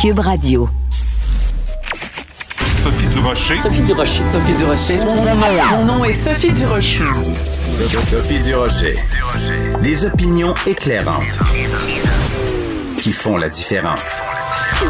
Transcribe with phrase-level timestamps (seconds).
[0.00, 0.66] Cube Radio.
[2.82, 3.56] Sophie Durocher.
[3.56, 4.24] Sophie Durocher.
[4.24, 4.98] Sophie Durocher.
[5.72, 7.04] Mon nom est Sophie Durocher.
[8.02, 8.96] Sophie Durocher.
[9.82, 11.38] Des opinions éclairantes
[13.02, 14.22] qui font la différence.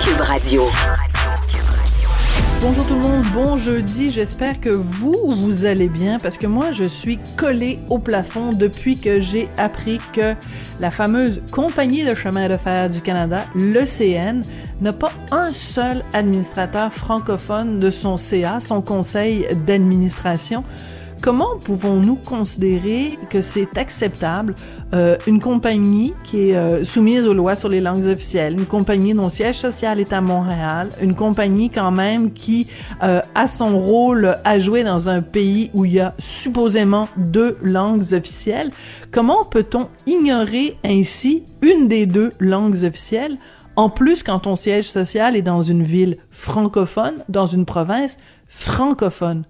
[0.00, 0.68] Cube Radio.
[2.62, 4.12] Bonjour tout le monde, bon jeudi.
[4.12, 9.00] J'espère que vous, vous allez bien parce que moi, je suis collée au plafond depuis
[9.00, 10.34] que j'ai appris que
[10.78, 14.42] la fameuse Compagnie de chemin de fer du Canada, l'ECN,
[14.80, 20.64] n'a pas un seul administrateur francophone de son CA, son conseil d'administration.
[21.22, 24.54] Comment pouvons-nous considérer que c'est acceptable
[24.94, 29.12] euh, une compagnie qui est euh, soumise aux lois sur les langues officielles, une compagnie
[29.12, 32.68] dont le siège social est à Montréal, une compagnie quand même qui
[33.02, 37.58] euh, a son rôle à jouer dans un pays où il y a supposément deux
[37.60, 38.70] langues officielles?
[39.10, 43.36] Comment peut-on ignorer ainsi une des deux langues officielles?
[43.80, 49.44] En plus quand ton siège social est dans une ville francophone, dans une province francophone?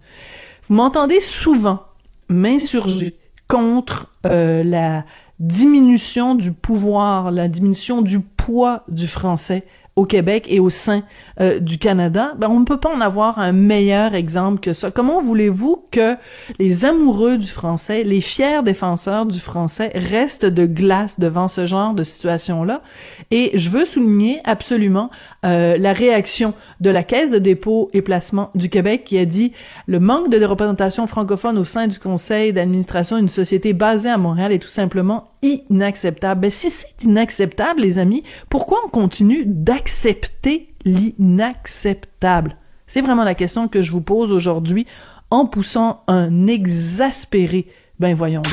[0.69, 1.81] Vous m'entendez souvent
[2.29, 5.05] m'insurger contre euh, la
[5.41, 9.65] diminution du pouvoir, la diminution du poids du français
[9.97, 11.03] au Québec et au sein
[11.41, 14.91] euh, du Canada, ben on ne peut pas en avoir un meilleur exemple que ça.
[14.91, 16.17] Comment voulez-vous que
[16.59, 21.95] les amoureux du français, les fiers défenseurs du français restent de glace devant ce genre
[21.95, 22.83] de situation-là?
[23.31, 25.11] Et je veux souligner absolument
[25.45, 29.53] euh, la réaction de la Caisse de dépôt et placement du Québec qui a dit
[29.87, 34.53] le manque de représentation francophone au sein du conseil d'administration d'une société basée à Montréal
[34.53, 36.41] est tout simplement inacceptable.
[36.41, 42.57] Ben, si c'est inacceptable, les amis, pourquoi on continue d'accepter l'inacceptable?
[42.87, 44.87] C'est vraiment la question que je vous pose aujourd'hui
[45.31, 47.69] en poussant un exaspéré.
[47.99, 48.53] Ben voyons donc.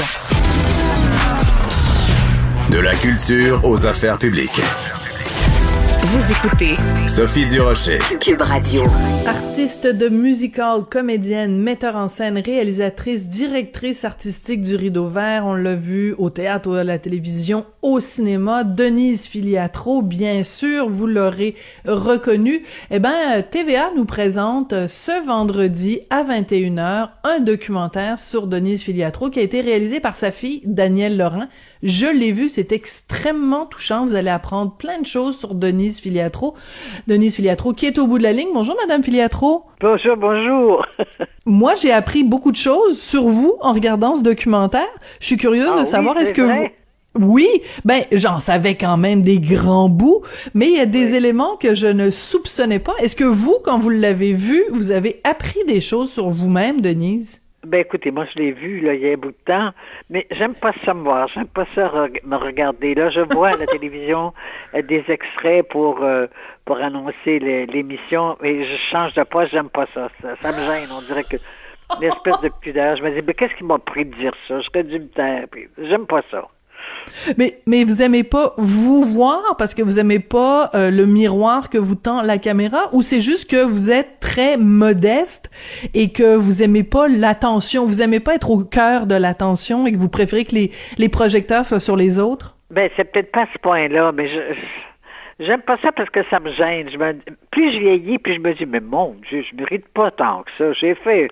[2.72, 4.62] De la culture aux affaires publiques.
[6.00, 6.74] Vous écoutez
[7.08, 7.98] Sophie Durocher.
[8.22, 8.84] Cube Radio.
[9.26, 15.76] Artiste de musical, comédienne, metteur en scène, réalisatrice, directrice artistique du Rideau Vert, on l'a
[15.76, 21.56] vu au théâtre, à la télévision, au cinéma, Denise Filiatro, bien sûr, vous l'aurez
[21.86, 22.64] reconnu.
[22.92, 29.40] Eh ben, TVA nous présente ce vendredi à 21h un documentaire sur Denise Filiatro qui
[29.40, 31.48] a été réalisé par sa fille, Danielle Laurent.
[31.84, 34.06] Je l'ai vu, c'est extrêmement touchant.
[34.06, 36.56] Vous allez apprendre plein de choses sur Denise Filiatro.
[37.08, 38.50] Denise Filiatro qui est au bout de la ligne.
[38.54, 39.64] Bonjour, Madame Filiatro.
[39.82, 40.86] Bonjour, bonjour.
[41.46, 44.88] Moi, j'ai appris beaucoup de choses sur vous en regardant ce documentaire.
[45.20, 46.60] Je suis curieuse Ah de savoir, oui, est-ce que vrai?
[46.60, 46.68] vous...
[47.20, 47.48] Oui,
[47.84, 50.22] ben j'en savais quand même des grands bouts,
[50.54, 52.94] mais il y a des éléments que je ne soupçonnais pas.
[53.00, 57.42] Est-ce que vous, quand vous l'avez vu, vous avez appris des choses sur vous-même, Denise?
[57.68, 59.72] Ben écoutez, moi je l'ai vu là, il y a un bout de temps,
[60.10, 62.96] mais j'aime pas ça me voir, j'aime pas ça reg- me regarder.
[62.96, 64.34] Là, je vois à la télévision
[64.74, 66.28] euh, des extraits pour euh,
[66.66, 70.10] pour annoncer l'émission, et je change de poste, j'aime pas ça.
[70.22, 70.36] ça.
[70.42, 71.38] ça me gêne, on dirait que
[71.98, 72.96] une espèce de pudeur.
[72.98, 74.56] Je me dis, mais qu'est-ce qui m'a pris de dire ça?
[74.58, 75.44] Me taire.
[75.52, 76.48] puis J'aime pas ça.
[77.38, 81.70] Mais, mais vous aimez pas vous voir parce que vous aimez pas euh, le miroir
[81.70, 82.90] que vous tend la caméra?
[82.94, 85.50] Ou c'est juste que vous êtes très modeste
[85.94, 89.92] et que vous aimez pas l'attention, vous aimez pas être au cœur de l'attention et
[89.92, 92.56] que vous préférez que les, les projecteurs soient sur les autres?
[92.70, 96.52] Ben, c'est peut-être pas ce point-là, mais je, j'aime pas ça parce que ça me
[96.52, 96.90] gêne.
[97.52, 100.52] Plus je vieillis, puis je me dis, mais mon Dieu, je mérite pas tant que
[100.58, 100.74] ça.
[100.74, 101.30] J'ai fait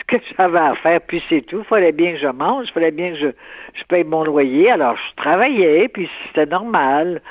[0.00, 1.62] ce que j'avais à faire, puis c'est tout.
[1.64, 3.28] Fallait bien que je mange, fallait bien que je,
[3.74, 4.70] je paye mon loyer.
[4.70, 7.22] Alors, je travaillais, puis c'était normal.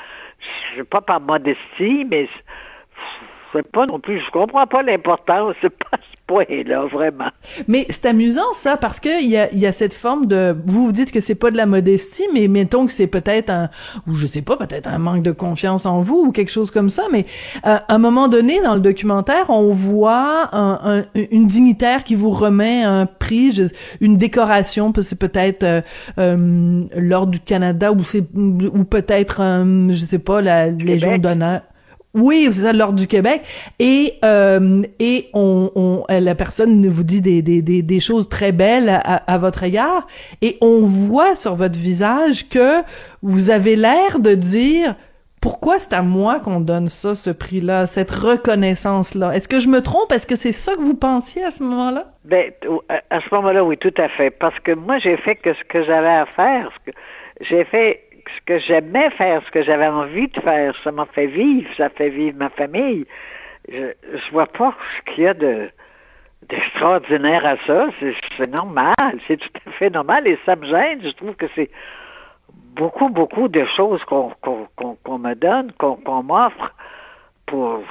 [0.76, 2.28] Je pas par modestie, mais
[3.52, 5.98] c'est pas non plus, je comprends pas l'importance, c'est pas
[6.38, 7.28] à ce point-là, vraiment.
[7.68, 10.56] Mais c'est amusant ça parce que il y a, il y a cette forme de
[10.66, 13.68] vous vous dites que c'est pas de la modestie mais mettons que c'est peut-être un
[14.06, 16.90] ou je sais pas peut-être un manque de confiance en vous ou quelque chose comme
[16.90, 17.26] ça mais
[17.66, 22.14] euh, à un moment donné dans le documentaire on voit un, un- une dignitaire qui
[22.14, 23.64] vous remet un prix je-
[24.00, 25.80] une décoration c'est peut-être euh,
[26.18, 29.40] euh, l'ordre du Canada ou c'est ou peut-être
[29.90, 31.60] je sais pas la Légion d'honneur
[32.14, 33.42] oui, c'est ça, l'ordre du Québec.
[33.78, 38.52] Et, euh, et on, on, la personne vous dit des, des, des, des choses très
[38.52, 40.06] belles à, à votre égard.
[40.42, 42.82] Et on voit sur votre visage que
[43.22, 44.96] vous avez l'air de dire
[45.40, 49.34] pourquoi c'est à moi qu'on donne ça, ce prix-là, cette reconnaissance-là?
[49.34, 50.12] Est-ce que je me trompe?
[50.12, 52.12] Est-ce que c'est ça que vous pensiez à ce moment-là?
[52.24, 52.50] Ben,
[52.88, 54.30] à- ce moment-là, oui, tout à fait.
[54.30, 56.70] Parce que moi, j'ai fait que ce que j'avais à faire.
[57.40, 58.00] J'ai fait
[58.46, 60.74] que j'aimais faire, ce que j'avais envie de faire.
[60.82, 63.06] Ça m'a fait vivre, ça fait vivre ma famille.
[63.68, 63.92] Je,
[64.32, 65.70] vois pas ce qu'il y a de
[66.48, 67.88] d'extraordinaire à ça.
[68.36, 68.94] C'est normal,
[69.28, 71.00] c'est tout à fait normal et ça me gêne.
[71.02, 71.70] Je trouve que c'est
[72.74, 76.74] beaucoup, beaucoup de choses qu'on me donne, qu'on m'offre
[77.46, 77.82] pour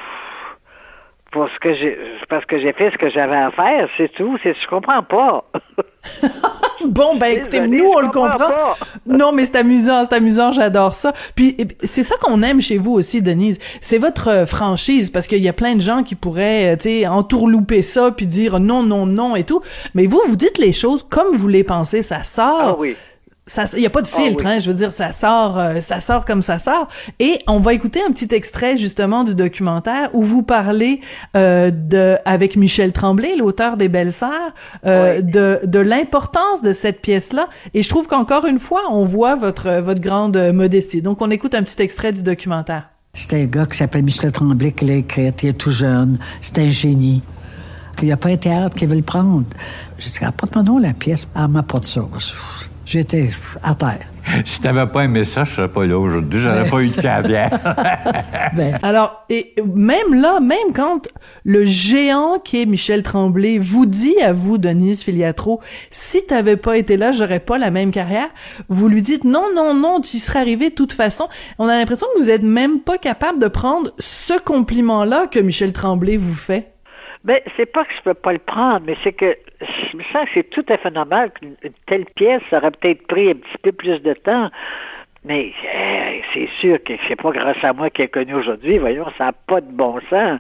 [1.32, 1.98] pour ce que j'ai
[2.30, 4.38] parce que j'ai fait ce que j'avais à faire, c'est tout.
[4.44, 5.46] C'est je comprends pas.
[6.86, 8.38] bon ben écoutez, nous on le comprend.
[8.38, 8.78] pas.
[9.06, 11.14] Non mais c'est amusant, c'est amusant, j'adore ça.
[11.36, 13.58] Puis et- c'est ça qu'on aime chez vous aussi, Denise.
[13.82, 16.84] C'est votre euh, franchise parce qu'il y a plein de gens qui pourraient, euh, tu
[16.90, 19.62] sais, entourlouper ça puis dire non non non et tout.
[19.94, 22.62] Mais vous vous dites les choses comme vous les pensez, ça sort.
[22.62, 22.96] Ah oui.
[23.50, 24.52] Ça, il y a pas de filtre, oui.
[24.52, 24.60] hein.
[24.60, 26.88] Je veux dire, ça sort, euh, ça sort comme ça sort.
[27.20, 31.02] Et on va écouter un petit extrait justement du documentaire où vous parlez
[31.36, 34.54] euh, de avec Michel Tremblay, l'auteur des Belles Sœurs,
[34.86, 35.24] euh, Oui.
[35.24, 37.48] de de l'importance de cette pièce-là.
[37.74, 41.02] Et je trouve qu'encore une fois, on voit votre votre grande modestie.
[41.02, 42.90] Donc, on écoute un petit extrait du documentaire.
[43.16, 46.20] C'est un gars qui s'appelle Michel Tremblay qui l'a écrit, il est tout jeune.
[46.42, 47.24] C'est un génie.
[48.02, 49.44] Il n'y a pas un théâtre qui veut le prendre.
[49.98, 51.28] J'ai dit, apporte-moi la pièce.
[51.36, 52.02] Elle m'a pas de ça.
[52.90, 53.30] J'étais
[53.62, 54.00] à terre.
[54.46, 56.40] Si t'avais pas aimé ça, je serais pas là aujourd'hui.
[56.40, 56.70] J'aurais Ben.
[56.72, 57.50] pas eu de caviar.
[58.56, 61.08] Ben, Alors, et même là, même quand
[61.46, 66.78] le géant qui est Michel Tremblay vous dit à vous, Denise Filiatro, si t'avais pas
[66.78, 68.30] été là, j'aurais pas la même carrière,
[68.70, 71.28] vous lui dites non, non, non, tu y serais arrivé de toute façon.
[71.60, 75.74] On a l'impression que vous êtes même pas capable de prendre ce compliment-là que Michel
[75.74, 76.72] Tremblay vous fait.
[77.24, 80.26] Ben, c'est pas que je peux pas le prendre, mais c'est que je me sens
[80.26, 83.58] que c'est tout à fait normal qu'une une telle pièce aurait peut-être pris un petit
[83.62, 84.50] peu plus de temps.
[85.26, 88.78] Mais euh, c'est sûr que c'est pas grâce à moi qu'elle est connue aujourd'hui.
[88.78, 90.40] Voyons, ça n'a pas de bon sens.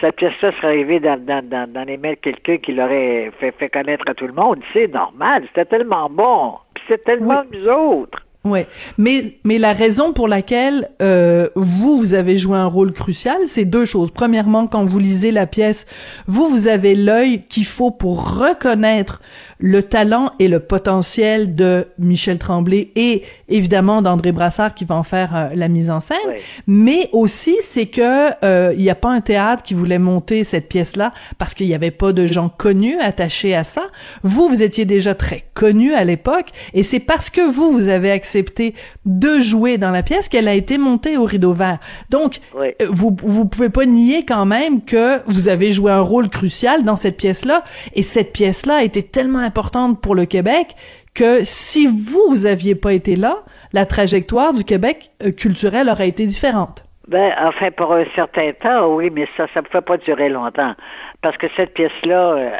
[0.00, 3.52] Cette pièce-là serait arrivée dans, dans, dans, dans les mains de quelqu'un qui l'aurait fait,
[3.52, 4.60] fait connaître à tout le monde.
[4.72, 5.44] C'est normal.
[5.48, 6.54] C'était tellement bon.
[6.74, 8.25] Puis c'est tellement nous autres.
[8.46, 8.66] Ouais,
[8.98, 13.64] mais mais la raison pour laquelle euh, vous vous avez joué un rôle crucial, c'est
[13.64, 14.10] deux choses.
[14.10, 15.86] Premièrement, quand vous lisez la pièce,
[16.26, 19.20] vous vous avez l'œil qu'il faut pour reconnaître
[19.58, 25.02] le talent et le potentiel de Michel Tremblay et évidemment d'André Brassard qui va en
[25.02, 26.18] faire euh, la mise en scène.
[26.26, 26.40] Ouais.
[26.66, 30.68] Mais aussi, c'est que euh, il n'y a pas un théâtre qui voulait monter cette
[30.68, 33.86] pièce-là parce qu'il n'y avait pas de gens connus attachés à ça.
[34.22, 38.10] Vous, vous étiez déjà très connu à l'époque, et c'est parce que vous, vous avez
[38.36, 38.74] accepté
[39.06, 41.78] de jouer dans la pièce qu'elle a été montée au rideau vert.
[42.10, 42.68] Donc, Oui.
[42.82, 46.82] euh, vous vous pouvez pas nier quand même que vous avez joué un rôle crucial
[46.82, 50.74] dans cette pièce-là, et cette pièce-là était tellement importante pour le Québec
[51.14, 53.38] que si vous, vous aviez pas été là,
[53.72, 56.84] la trajectoire du Québec euh, culturel aurait été différente.
[57.08, 60.74] Ben, enfin, pour un certain temps, oui, mais ça, ça ne pouvait pas durer longtemps.
[61.22, 62.50] Parce que cette pièce-là, euh,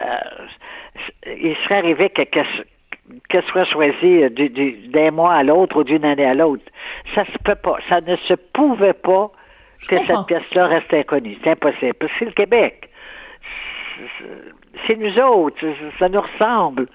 [1.26, 2.40] il serait arrivé que, que-
[3.28, 6.64] qu'elle soit choisie euh, du- du- d'un mois à l'autre ou d'une année à l'autre.
[7.14, 7.76] Ça se peut pas.
[7.88, 9.30] Ça ne se pouvait pas
[9.88, 10.18] que comprends.
[10.18, 11.36] cette pièce-là reste inconnue.
[11.42, 11.94] C'est impossible.
[11.94, 12.88] Parce que c'est le Québec.
[14.86, 15.58] C'est- nous autres.
[15.98, 16.86] Ça- nous ressemble.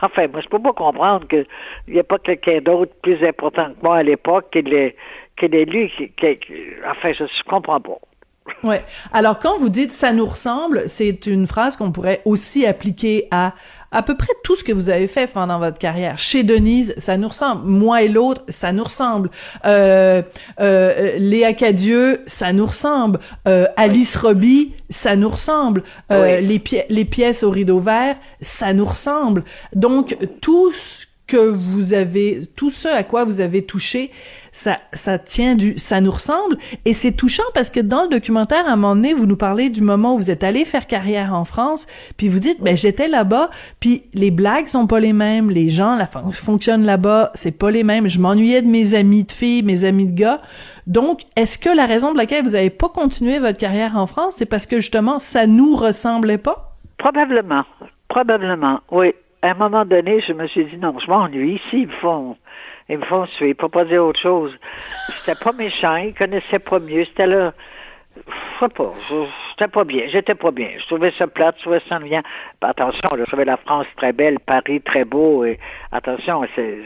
[0.00, 1.46] Enfin, moi, je peux pas comprendre qu'il
[1.88, 4.96] n'y a pas quelqu'un d'autre plus important que moi à l'époque qui l'ait
[5.36, 5.88] qui l'ait lu.
[5.96, 6.54] Qui, qui- qui-
[6.88, 7.98] enfin, je ne comprends pas.
[8.64, 8.82] Ouais.
[9.12, 13.52] Alors quand vous dites ça nous ressemble, c'est une phrase qu'on pourrait aussi appliquer à
[13.92, 16.18] à peu près tout ce que vous avez fait pendant votre carrière.
[16.18, 17.68] Chez Denise, ça nous ressemble.
[17.68, 19.30] Moi et l'autre, ça nous ressemble.
[19.66, 20.22] Euh,
[20.60, 23.20] euh, Léa Cadieux, ça nous ressemble.
[23.46, 25.82] Euh, Alice Roby, ça nous ressemble.
[26.10, 26.46] Euh, Oui.
[26.46, 29.44] les, pi- les pièces au rideau vert, ça nous ressemble.
[29.74, 34.10] Donc tout ce que vous avez, tout ce à quoi vous avez touché,
[34.52, 36.56] ça, ça tient du, ça nous ressemble.
[36.84, 39.70] Et c'est touchant parce que dans le documentaire, à un moment donné, vous nous parlez
[39.70, 41.86] du moment où vous êtes allé faire carrière en France,
[42.16, 43.50] puis vous dites, ben, j'étais là-bas,
[43.80, 47.70] puis les blagues sont pas les mêmes, les gens, la fon- fonctionnent là-bas, c'est pas
[47.70, 48.06] les mêmes.
[48.08, 50.40] Je m'ennuyais de mes amis de filles, mes amis de gars.
[50.86, 54.34] Donc, est-ce que la raison pour laquelle vous avez pas continué votre carrière en France,
[54.36, 56.76] c'est parce que justement, ça nous ressemblait pas?
[56.98, 57.64] Probablement.
[58.08, 59.14] Probablement, oui.
[59.40, 62.36] À un moment donné, je me suis dit, non, je m'ennuie ici, ils font,
[62.92, 64.56] ils me font suivre, pour pas dire autre chose.
[65.24, 67.52] C'était pas méchant, ils connaissaient pas mieux, c'était là,
[68.16, 68.20] je
[68.60, 70.68] sais pas, je- j'étais pas bien, j'étais pas bien.
[70.78, 72.22] Je trouvais ça plate, je trouvais ça ennuyant.
[72.60, 75.58] Ben, attention, je trouvais la France très belle, Paris très beau, et
[75.90, 76.76] attention, c'est,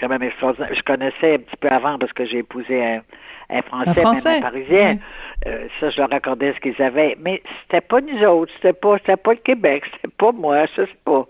[0.00, 0.70] quand même extraordinaire.
[0.74, 3.02] Je connaissais un petit peu avant parce que j'ai épousé un,
[3.50, 4.92] un Français, Un Français, même un Parisien.
[4.92, 4.98] oui.
[5.46, 7.16] Euh, ça, je leur accordais ce qu'ils avaient.
[7.20, 10.88] Mais c'était pas nous autres, c'était pas, pas le Québec, c'était pas moi, je sais
[11.04, 11.26] pas.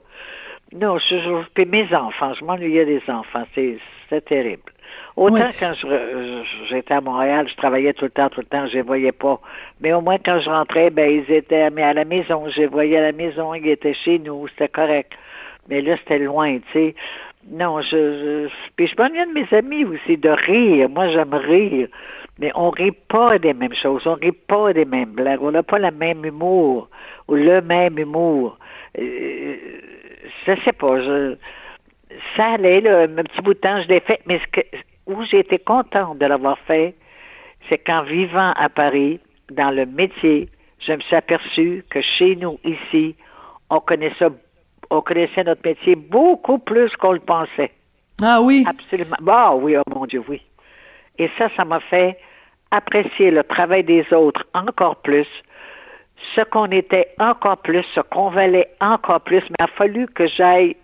[0.74, 4.72] Non, je, je, puis mes enfants, je m'ennuyais des enfants, c'est, c'était terrible.
[5.16, 5.72] Autant quand
[6.68, 9.40] j'étais à Montréal, je travaillais tout le temps, tout le temps, je les voyais pas.
[9.80, 12.66] Mais au moins quand je rentrais, ben ils étaient mais à la maison, je les
[12.66, 15.12] voyais à la maison, ils étaient chez nous, c'était correct.
[15.68, 16.94] Mais là, c'était loin, tu sais.
[17.50, 20.88] Non, je, je puis je m'ennuyais de mes amis aussi, de rire.
[20.88, 21.88] Moi, j'aime rire.
[22.40, 25.62] Mais on rit pas des mêmes choses, on rit pas des mêmes blagues, on n'a
[25.62, 26.88] pas le même humour,
[27.28, 28.58] ou le même humour.
[28.98, 29.56] Euh,
[30.46, 31.36] je sais pas, je,
[32.36, 34.60] ça allait, là, un petit bout de temps, je l'ai fait, mais ce que,
[35.06, 36.94] où j'ai été contente de l'avoir fait,
[37.68, 39.20] c'est qu'en vivant à Paris,
[39.50, 40.48] dans le métier,
[40.78, 43.14] je me suis aperçu que chez nous, ici,
[43.70, 44.28] on connaissait,
[44.90, 47.72] on connaissait notre métier beaucoup plus qu'on le pensait.
[48.22, 48.64] Ah oui?
[48.68, 49.16] Absolument.
[49.20, 50.42] Bah oui, oh mon Dieu, oui.
[51.18, 52.18] Et ça, ça m'a fait
[52.70, 55.26] apprécier le travail des autres encore plus,
[56.34, 60.26] ce qu'on était encore plus, ce qu'on valait encore plus, mais il a fallu que
[60.26, 60.76] j'aille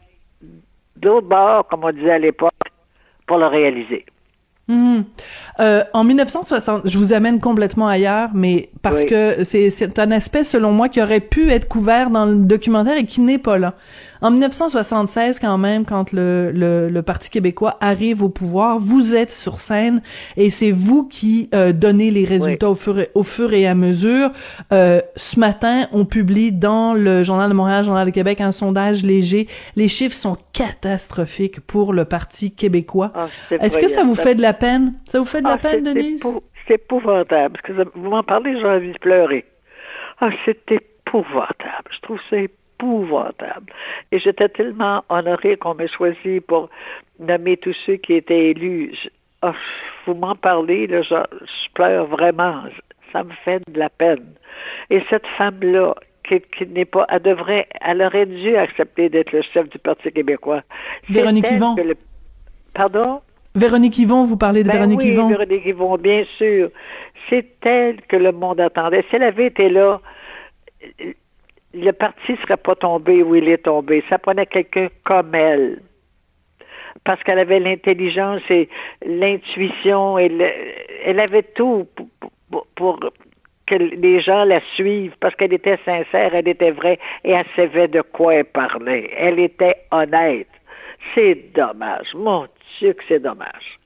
[0.97, 2.50] d'autre bord, comme on disait à l'époque,
[3.26, 4.04] pour le réaliser.
[4.68, 5.04] Mhm.
[5.59, 9.09] Euh, en 1960, je vous amène complètement ailleurs, mais parce Oui.
[9.09, 13.04] que c'est un aspect, selon moi, qui aurait pu être couvert dans le documentaire et
[13.04, 13.75] qui n'est pas là.
[14.23, 19.31] En 1976, quand même, quand le, le, le Parti québécois arrive au pouvoir, vous êtes
[19.31, 20.03] sur scène
[20.37, 23.75] et c'est vous qui euh, donnez les résultats au, fur et, au fur et à
[23.75, 24.31] mesure.
[24.73, 29.03] Euh, ce matin, on publie dans le Journal de Montréal, Journal de Québec, un sondage
[29.03, 29.49] léger.
[29.77, 33.12] Les chiffres sont catastrophiques pour le Parti québécois.
[33.15, 34.95] Ah, Est-ce que ça vous fait de la peine?
[35.07, 36.23] Ça vous fait de la Ah, peine, Denise?
[36.69, 37.59] C'est épouvantable.
[37.62, 39.45] Parce que vous m'en parlez, j'ai envie de pleurer.
[40.21, 41.91] Ah, c'est épouvantable.
[41.91, 42.60] Je trouve ça épouvantable.
[44.13, 46.69] Et j'étais tellement honorée qu'on m'ait choisi pour
[47.19, 48.93] nommer tous ceux qui étaient élus.
[49.43, 49.55] Ah,
[50.07, 52.63] vous m'en parlez, là, je, je pleure vraiment.
[53.13, 54.25] Ça me fait de la peine.
[54.91, 55.95] Et cette femme-là,
[56.25, 60.13] qui, qui n'est pas, elle devrait, elle aurait dû accepter d'être le chef du Parti
[60.13, 60.63] québécois.
[61.09, 61.75] Véronique Yvon.
[61.77, 61.97] le-
[62.75, 63.21] Pardon?
[63.55, 65.29] Véronique Yvon, vous parlez de Ben Véronique oui, Yvon.
[65.29, 66.69] Véronique Yvon, bien sûr.
[67.29, 69.05] C'est elle que le monde attendait.
[69.11, 70.01] Si elle avait été là,
[71.75, 74.03] le parti ne serait pas tombé où il est tombé.
[74.09, 75.81] Ça prenait quelqu'un comme elle.
[77.05, 78.69] Parce qu'elle avait l'intelligence et
[79.07, 80.19] l'intuition.
[80.19, 80.50] et le-
[81.05, 82.09] Elle avait tout pour,
[82.50, 83.00] pour- pour
[83.67, 87.87] que les gens la suivent parce qu'elle était sincère, elle était vraie et elle savait
[87.89, 89.11] de quoi elle parlait.
[89.17, 90.49] Elle était honnête.
[91.15, 92.12] C'est dommage.
[92.15, 92.47] Mon
[92.79, 93.79] Dieu que c'est dommage.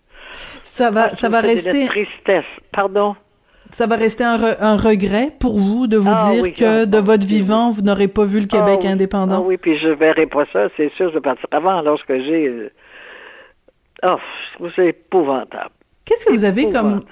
[0.63, 2.45] Ça va, ça va rester, une tristesse.
[2.73, 3.15] Pardon?
[3.75, 6.83] Ça va rester un, re- un regret pour vous de vous Ah dire oui, que
[6.83, 9.45] ah, de ah, votre vivant, vous n'aurez pas vu le Québec Ah indépendant.
[9.45, 12.47] Oui, puis je verrai pas ça, c'est sûr, je vais partir avant lorsque j'ai.
[12.49, 12.71] euh,
[14.03, 14.17] Oh,
[14.53, 15.71] je trouve ça épouvantable.
[16.05, 17.03] Qu'est-ce que vous avez comme.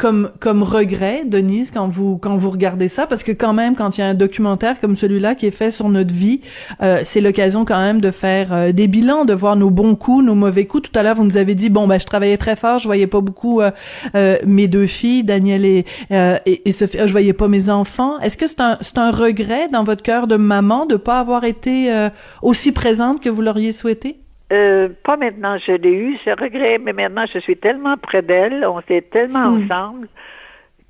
[0.00, 3.06] Comme, comme regret, Denise, quand vous, quand vous regardez ça?
[3.06, 5.70] Parce que quand même, quand il y a un documentaire comme celui-là qui est fait
[5.70, 6.40] sur notre vie,
[6.82, 10.24] euh, c'est l'occasion quand même de faire euh, des bilans, de voir nos bons coups,
[10.24, 10.90] nos mauvais coups.
[10.90, 13.06] Tout à l'heure, vous nous avez dit, bon, ben, je travaillais très fort, je voyais
[13.06, 13.70] pas beaucoup euh,
[14.14, 17.68] euh, mes deux filles, Daniel et, euh, et, et Sophie, euh, je voyais pas mes
[17.68, 18.18] enfants.
[18.20, 21.44] Est-ce que c'est un, c'est un regret dans votre cœur de maman de pas avoir
[21.44, 22.08] été euh,
[22.42, 24.16] aussi présente que vous l'auriez souhaité?
[24.52, 28.64] Euh, pas maintenant, je l'ai eu, ce regret, mais maintenant je suis tellement près d'elle,
[28.66, 29.62] on est tellement Hmm.
[29.64, 30.08] ensemble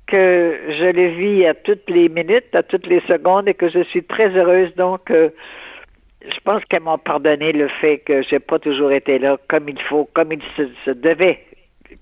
[0.07, 3.83] que je le vis à toutes les minutes, à toutes les secondes et que je
[3.83, 4.73] suis très heureuse.
[4.75, 5.29] Donc, euh,
[6.27, 9.81] je pense qu'elles m'ont pardonné le fait que j'ai pas toujours été là comme il
[9.83, 11.39] faut, comme il se, se devait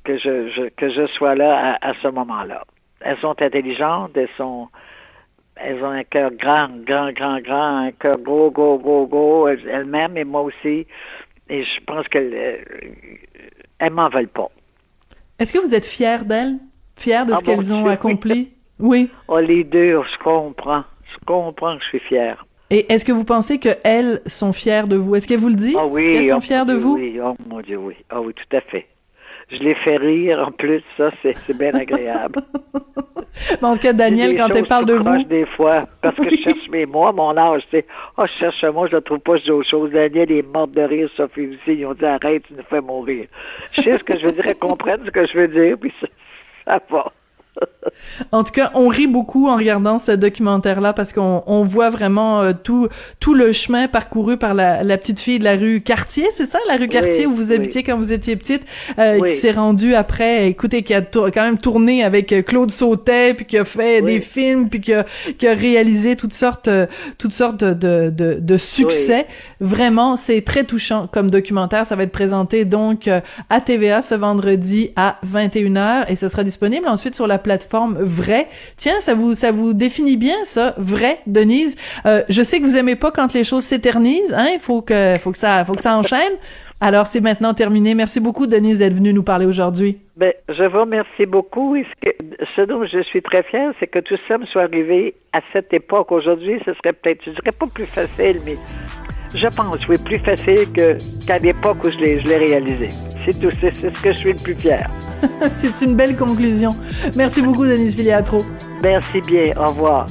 [0.06, 2.63] que je, je- que je sois là à, à ce moment-là.
[3.01, 4.70] Elles sont intelligentes, elles sont
[5.62, 9.68] elles ont un cœur grand, grand, grand, grand, un cœur gros, gros, gros, gros, elles-
[9.70, 10.88] elles-mêmes et moi aussi.
[11.50, 12.58] Et je pense qu'elles euh,
[13.79, 14.50] elles m'en veulent pas.
[15.39, 16.58] Est-ce que vous êtes fière d'elles?
[16.96, 18.51] Fière de Ah ce qu'elles ont Dieu, accompli?
[18.79, 19.10] Oui.
[19.27, 20.86] Oh, les deux, je comprends.
[21.12, 22.46] Je comprends que je suis fière.
[22.70, 25.15] Et est-ce que vous pensez qu'elles sont fières de vous?
[25.15, 25.75] Est-ce qu'elles vous le disent?
[25.77, 26.13] Ah oui.
[26.13, 26.96] Qu'elles sont oh, fières de vous?
[26.96, 27.96] Oui, oh mon Dieu, oui.
[28.10, 28.88] Ah oui, tout à fait.
[29.51, 32.41] Je les fais rire en plus, ça, c'est c'est bien agréable.
[33.62, 36.36] Mais en tout cas, Daniel, quand elle parle de vous, des fois, parce que je
[36.36, 37.86] cherche mes mots, mon âge, sais.
[38.18, 39.91] Oh, je cherche moi, je ne trouve pas, je dis autre chose.
[39.91, 41.79] Daniel est morte de rire, Sophie aussi.
[41.79, 43.25] Ils ont dit, arrête, tu nous fais mourir.
[43.72, 45.94] Je sais ce que je veux dire, elles comprennent ce que je veux dire, puis
[46.00, 46.08] ça,
[46.65, 47.12] ça va.
[48.32, 52.42] En tout cas, on rit beaucoup en regardant ce documentaire-là parce qu'on on voit vraiment
[52.42, 52.88] euh, tout
[53.20, 56.60] tout le chemin parcouru par la, la petite fille de la rue Cartier, c'est ça,
[56.68, 57.56] la rue Cartier où vous oui.
[57.56, 58.63] habitiez quand vous étiez petite,
[58.98, 59.30] euh, Oui.
[59.30, 63.46] qui s'est rendue après, écoutez, qui a quand même tourné avec euh, Claude Sautet, puis
[63.46, 65.06] qui a fait des films, puis qui a,
[65.38, 66.70] qui a réalisé toutes sortes
[67.18, 69.25] toutes sortes de de, de succès.
[69.60, 71.86] Vraiment, c'est très touchant comme documentaire.
[71.86, 73.10] Ça va être présenté donc
[73.50, 77.49] à TVA ce vendredi à 21h et ce sera disponible ensuite sur la plateforme
[78.00, 78.48] Vrai.
[78.77, 81.77] Tiens, ça vous ça vous définit bien ça, Vrai, Denise.
[82.06, 84.48] Euh, je sais que vous aimez pas quand les choses s'éternisent, hein.
[84.53, 86.34] Il faut que faut que ça faut que ça enchaîne.
[86.82, 87.94] Alors c'est maintenant terminé.
[87.94, 89.98] Merci beaucoup, Denise, d'être venue nous parler aujourd'hui.
[90.15, 91.75] Ben, je vous remercie beaucoup.
[91.75, 91.84] Et
[92.56, 95.74] ce dont je suis très fière, c'est que tout ça me soit arrivé à cette
[95.74, 96.12] époque.
[96.12, 98.56] Aujourd'hui, ce serait peut-être, je dirais pas plus facile, mais
[99.33, 102.89] je pense, oui, plus facile que, qu'à l'époque où je l'ai, je l'ai réalisé.
[103.25, 104.89] C'est tout, c'est, c'est ce que je suis le plus fier.
[105.51, 106.75] c'est une belle conclusion.
[107.15, 108.38] Merci beaucoup, Denise Filiatro.
[108.81, 109.53] Merci bien.
[109.57, 110.07] Au revoir.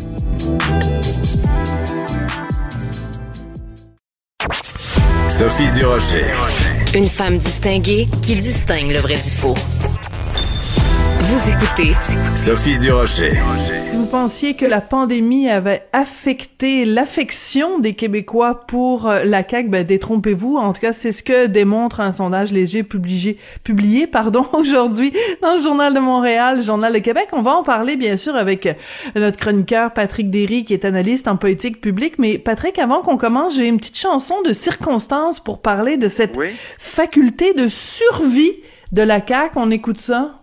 [5.28, 6.25] Sophie Durocher.
[6.94, 9.54] Une femme distinguée qui distingue le vrai du faux.
[11.38, 11.95] Vous écoutez
[12.35, 13.30] Sophie Durocher.
[13.88, 19.68] Si vous pensiez que la pandémie avait affecté l'affection des Québécois pour euh, la CAQ,
[19.68, 20.57] ben détrompez-vous.
[20.57, 25.54] En tout cas, c'est ce que démontre un sondage léger publié, publié pardon, aujourd'hui dans
[25.54, 27.28] le Journal de Montréal, Journal de Québec.
[27.30, 28.68] On va en parler, bien sûr, avec
[29.14, 32.18] notre chroniqueur Patrick Derry, qui est analyste en politique publique.
[32.18, 36.37] Mais Patrick, avant qu'on commence, j'ai une petite chanson de circonstance pour parler de cette
[36.37, 36.49] Oui.
[36.78, 38.54] faculté de survie
[38.90, 39.52] de la CAQ.
[39.54, 40.38] On écoute ça?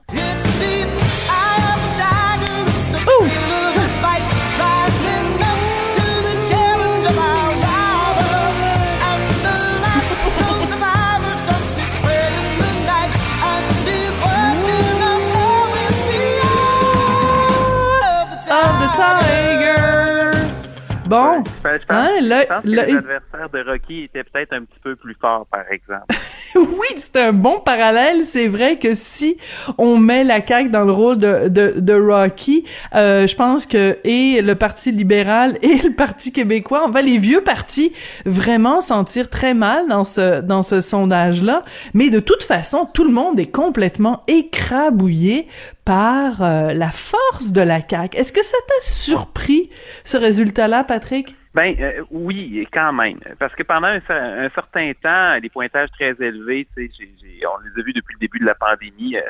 [21.16, 21.55] 哦。
[21.66, 24.62] Bon, Je pense, Hein, là- je pense que là- les adversaires de Rocky étaient peut-être un
[24.62, 26.06] petit peu plus forts, par exemple.
[26.56, 28.24] oui, c'est un bon parallèle.
[28.26, 29.38] C'est vrai que si
[29.78, 33.98] on met la CAQ dans le rôle de, de, de Rocky, euh, je pense que
[34.04, 37.94] et le Parti libéral et le Parti québécois, enfin les vieux partis,
[38.26, 41.64] vraiment sentir très mal dans ce dans ce sondage-là.
[41.94, 45.48] Mais de toute façon, tout le monde est complètement écrabouillé
[45.86, 48.18] par euh, la force de la CAQ.
[48.18, 49.70] Est-ce que ça t'a surpris
[50.04, 51.36] ce résultat-là, Patrick?
[51.56, 53.18] Ben euh, oui, quand même.
[53.40, 57.58] Parce que pendant un, un certain temps, les pointages très élevés, sais, j'ai- j'ai- on
[57.64, 59.16] les a vus depuis le début de la pandémie.
[59.16, 59.22] euh,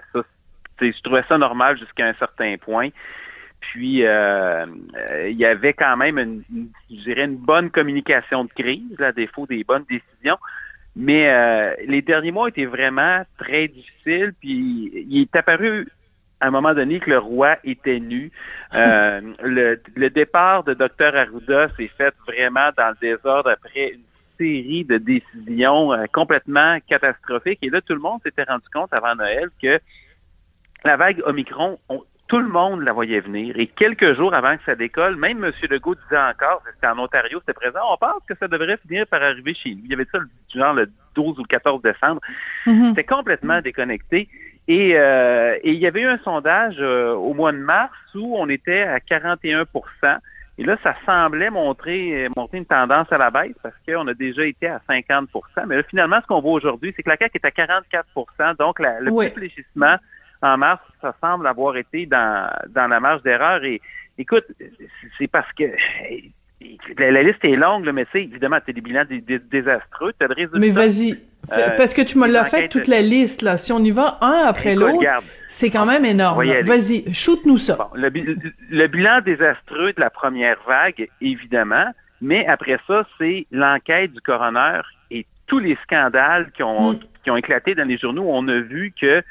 [0.80, 2.90] Ça, je trouvais ça normal jusqu'à un certain point.
[3.62, 4.66] Puis euh,
[5.12, 9.00] euh, il y avait quand même une, une- je dirais une bonne communication de crise,
[9.00, 10.38] à défaut des bonnes décisions.
[10.96, 14.34] Mais euh, les derniers mois étaient vraiment très difficiles.
[14.42, 15.88] Puis il est apparu
[16.42, 18.32] à un moment donné que le roi était nu.
[18.76, 24.02] Euh, le, le départ de Dr Arruda s'est fait vraiment dans le désordre après une
[24.38, 27.60] série de décisions euh, complètement catastrophiques.
[27.62, 29.80] Et là, tout le monde s'était rendu compte avant Noël que
[30.84, 33.56] la vague Omicron, on- tout le monde la voyait venir.
[33.58, 35.52] Et quelques jours avant que ça décolle, même M.
[35.70, 39.22] Legault disait encore, c'était en Ontario, c'était présent, on pense que ça devrait finir par
[39.22, 39.82] arriver chez lui.
[39.86, 42.20] Il y avait ça le- genre le 12 ou le 14 décembre.
[42.90, 44.28] C'était complètement déconnecté.
[44.68, 48.36] Et, euh, et il y avait eu un sondage euh, au mois de mars où
[48.38, 49.66] on était à 41%
[50.58, 54.44] Et là, ça semblait montrer, montrer une tendance à la baisse parce qu'on a déjà
[54.46, 55.28] été à 50%
[55.68, 58.80] Mais là, finalement, ce qu'on voit aujourd'hui, c'est que la CAQ est à 44% Donc,
[58.80, 59.30] la- le Oui.
[59.30, 59.98] fléchissement
[60.42, 63.64] en mars, ça semble avoir été dans, dans la marge d'erreur.
[63.64, 63.82] Et
[64.18, 64.46] écoute,
[65.18, 65.64] c'est parce que
[66.98, 70.14] la, la liste est longue, là, mais sais, évidemment, as des bilans dé- dé- désastreux,
[70.22, 70.50] as le.
[70.60, 71.20] Mais vas-y,
[71.54, 73.58] Euh, parce que tu me l'as fait toute la liste là.
[73.58, 75.06] Si on y va un après l'autre,
[75.48, 76.44] c'est quand même énorme.
[76.64, 77.76] Vas-y, shoot-nous ça.
[77.76, 78.26] Bon, le, bi-
[78.72, 81.86] le bilan désastreux de la première vague, évidemment,
[82.22, 87.00] mais après ça, c'est l'enquête du coroner et tous les scandales qui ont, Mm.
[87.24, 88.26] qui ont éclaté dans les journaux.
[88.28, 89.22] On a vu que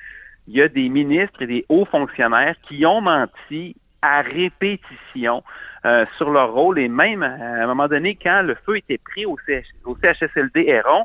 [0.46, 5.42] il y a des ministres et des hauts fonctionnaires qui ont menti à répétition
[5.86, 9.26] euh, sur leur rôle et même à un moment donné, quand le feu était pris
[9.26, 11.04] au, CH au CHSLD Héron,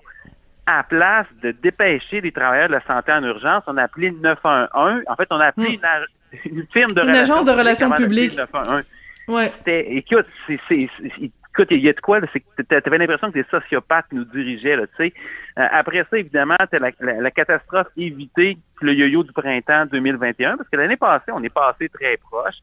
[0.66, 4.18] à place de dépêcher les travailleurs de la santé en urgence, on a appelé le
[4.20, 5.02] 911.
[5.08, 6.38] En fait, on a appelé Mm.
[6.46, 8.34] une, firme de Une relations agence de relations publiques.
[8.36, 8.84] le 911.
[9.28, 9.52] Ouais.
[9.66, 13.46] Écoute, c'est, écoute, il y a de quoi, c'est que t'a- t'avais l'impression que des
[13.50, 15.14] sociopathes nous dirigeaient, là, tu sais.
[15.58, 20.58] Euh, après ça, évidemment, t'as la, la- la catastrophe évitée, le yo-yo du printemps 2021,
[20.58, 22.56] parce que l'année passée, on est passé très proche.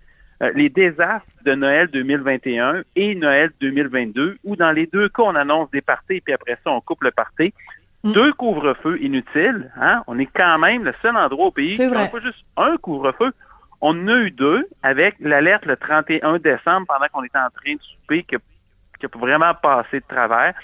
[0.43, 5.35] Euh, les désastres de Noël 2021 et Noël 2022, où dans les deux cas, on
[5.37, 7.55] annonce des parties, puis après ça, on coupe le party.
[8.03, 8.13] Mm.
[8.13, 10.03] Deux couvre-feux inutiles, hein?
[10.09, 13.33] On est quand même le seul endroit au pays qui n'a pas juste un couvre-feu.
[13.81, 17.75] On en a eu deux avec l'alerte le 31 décembre pendant qu'on était en train
[17.75, 20.55] de souper qui a vraiment passé de travers.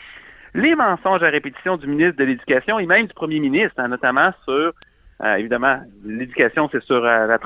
[0.55, 4.33] Les mensonges à répétition du ministre de l'Éducation et même du premier ministre, hein, notamment
[4.45, 4.73] sur,
[5.23, 7.37] euh, évidemment, l'éducation, c'est sur euh,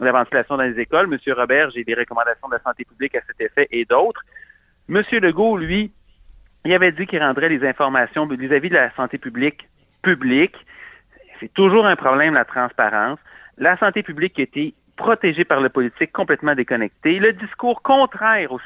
[0.00, 1.06] la, ventilation dans les écoles.
[1.06, 4.22] Monsieur Robert, j'ai des recommandations de la santé publique à cet effet et d'autres.
[4.88, 5.90] Monsieur Legault, lui,
[6.64, 9.66] il avait dit qu'il rendrait les informations vis-à-vis de la santé publique
[10.02, 10.56] publique.
[11.40, 13.18] C'est toujours un problème, la transparence.
[13.56, 17.20] La santé publique qui a été protégée par le politique, complètement déconnectée.
[17.20, 18.60] Le discours contraire au,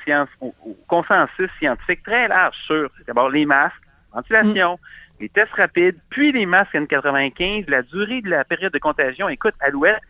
[0.88, 3.76] consensus scientifique très large sur d'abord les masques,
[4.12, 4.78] ventilation,
[5.22, 9.28] les tests rapides, puis les masques N95, la durée de la période de contagion.
[9.28, 10.00] Écoute, à l'ouest,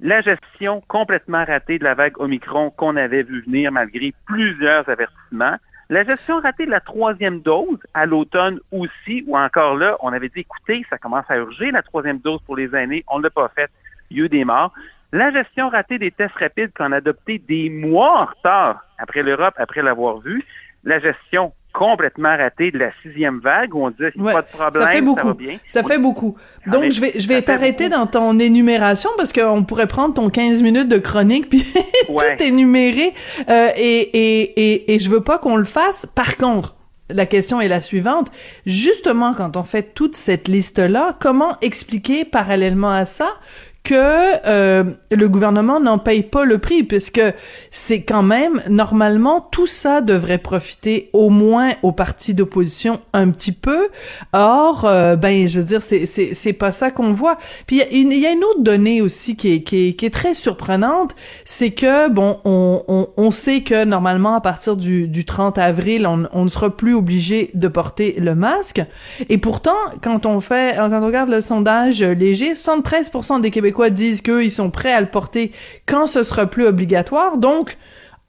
[0.00, 5.54] la gestion complètement ratée de la vague Omicron qu'on avait vu venir malgré plusieurs avertissements.
[5.88, 10.28] La gestion ratée de la troisième dose à l'automne aussi, ou encore là, on avait
[10.28, 13.30] dit, écoutez, ça commence à urger la troisième dose pour les aînés, on ne l'a
[13.30, 13.70] pas fait,
[14.10, 14.72] il y a eu des morts.
[15.12, 19.54] La gestion ratée des tests rapides qu'on a adopté des mois en retard après l'Europe,
[19.58, 20.44] après l'avoir vu.
[20.82, 24.82] La gestion complètement raté de la sixième vague où on disait Ouais, pas de problème,
[24.82, 25.26] ça fait beaucoup.
[25.28, 25.56] va bien.
[25.66, 26.36] Ça fait beaucoup.
[26.66, 30.14] Ah, Donc, mais je vais, je vais t'arrêter dans ton énumération parce qu'on pourrait prendre
[30.14, 31.64] ton 15 minutes de chronique puis
[32.08, 32.36] Ouais.
[32.36, 33.14] tout énumérer.
[33.48, 36.06] Euh, et, et, et, et je veux pas qu'on le fasse.
[36.14, 36.74] Par contre,
[37.08, 38.30] la question est la suivante.
[38.66, 43.28] Justement, quand on fait toute cette liste-là, comment expliquer parallèlement à ça
[43.82, 43.94] que
[44.46, 47.22] euh, le gouvernement n'en paye pas le prix, puisque
[47.70, 53.52] c'est quand même, normalement, tout ça devrait profiter au moins aux partis d'opposition un petit
[53.52, 53.88] peu.
[54.34, 57.38] Or, euh, ben, je veux dire, c'est, c'est, c'est pas ça qu'on voit.
[57.66, 60.34] Puis il y a une- autre donnée aussi qui est, qui est, qui est très
[60.34, 61.14] surprenante,
[61.44, 66.06] c'est que, bon, on, on, on sait que normalement, à partir du, du 30 avril,
[66.06, 68.82] on, on ne sera plus obligé de porter le masque.
[69.28, 74.22] Et pourtant, quand on fait, quand on regarde le sondage léger, 73% des Québécois disent
[74.22, 75.52] qu'ils sont prêts à le porter
[75.86, 77.38] quand ce sera plus obligatoire.
[77.38, 77.76] Donc,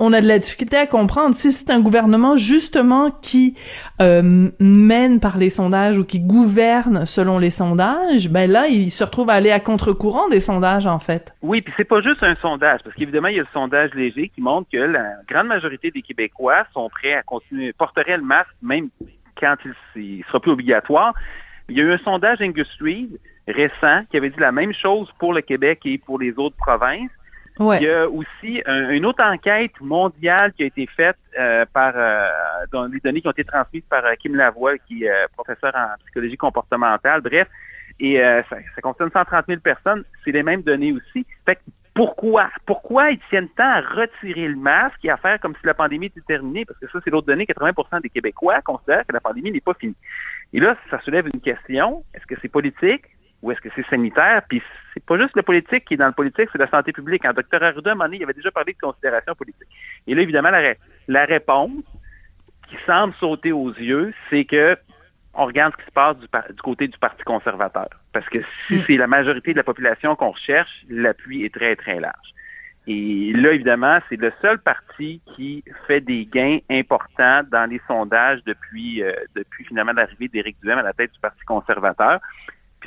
[0.04, 3.56] on a de la difficulté à comprendre si c'est un gouvernement justement qui
[4.01, 9.04] euh, mène par les sondages ou qui gouverne selon les sondages, ben là, il se
[9.04, 11.36] retrouve à aller à contre-courant des sondages en fait.
[11.43, 14.30] Oui, puis c'est pas juste un sondage, parce qu'évidemment, il y a le sondage léger
[14.30, 18.49] qui montre que la grande majorité des Québécois sont prêts à continuer, porteraient le masque
[18.63, 18.89] même
[19.39, 21.13] quand il, il sera plus obligatoire.
[21.69, 23.08] Il y a eu un sondage Industry
[23.47, 27.10] récent qui avait dit la même chose pour le Québec et pour les autres provinces.
[27.82, 31.93] Il y a aussi un- une autre enquête mondiale qui a été faite euh, par
[31.95, 32.27] euh,
[32.71, 35.88] dans les données qui ont été transmises par euh, Kim Lavoie, qui est professeur en
[36.06, 37.21] psychologie comportementale.
[37.21, 37.47] Bref,
[37.99, 40.04] et ça, ça concerne 130 000 personnes.
[40.23, 41.25] C'est les mêmes données aussi.
[41.45, 41.62] Fait que
[41.93, 42.49] pourquoi?
[42.65, 46.06] Pourquoi ils tiennent tant à retirer le masque et à faire comme si la pandémie
[46.08, 46.65] était terminée?
[46.65, 47.45] Parce que ça, c'est l'autre donnée.
[47.45, 49.95] 80% des Québécois considèrent que la pandémie n'est pas finie.
[50.54, 52.04] Et là, ça soulève une question.
[52.15, 53.04] Est-ce que c'est politique?
[53.41, 54.41] Ou est-ce que c'est sanitaire?
[54.47, 54.62] Puis
[54.93, 57.25] c'est pas juste le politique qui est dans le politique, c'est la santé publique.
[57.25, 59.67] En Dr Arruda, à un moment donné, il avait déjà parlé de considération politique.
[60.08, 60.73] Et là, évidemment, la,
[61.08, 61.84] la réponse
[62.69, 64.77] qui semble sauter aux yeux, c'est que
[65.34, 67.89] on regarde ce qui se passe du, côté du Parti conservateur.
[68.12, 71.99] Parce que si c'est la majorité de la population qu'on recherche, l'appui est très, très
[71.99, 72.34] large.
[72.88, 78.43] Et là, évidemment, c'est le seul parti qui fait des gains importants dans les sondages
[78.45, 82.19] depuis, euh, depuis finalement l'arrivée d'Éric Duhem à la tête du Parti conservateur.